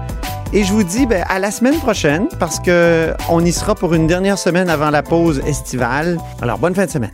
Et 0.55 0.65
je 0.65 0.73
vous 0.73 0.83
dis 0.83 1.05
ben, 1.05 1.25
à 1.29 1.39
la 1.39 1.51
semaine 1.51 1.79
prochaine 1.79 2.27
parce 2.39 2.59
que 2.59 3.13
on 3.29 3.45
y 3.45 3.53
sera 3.53 3.75
pour 3.75 3.93
une 3.93 4.07
dernière 4.07 4.39
semaine 4.39 4.71
avant 4.71 4.89
la 4.89 5.03
pause 5.03 5.43
estivale. 5.47 6.19
Alors, 6.41 6.57
bonne 6.57 6.75
fin 6.75 6.87
de 6.87 6.91
semaine. 6.91 7.13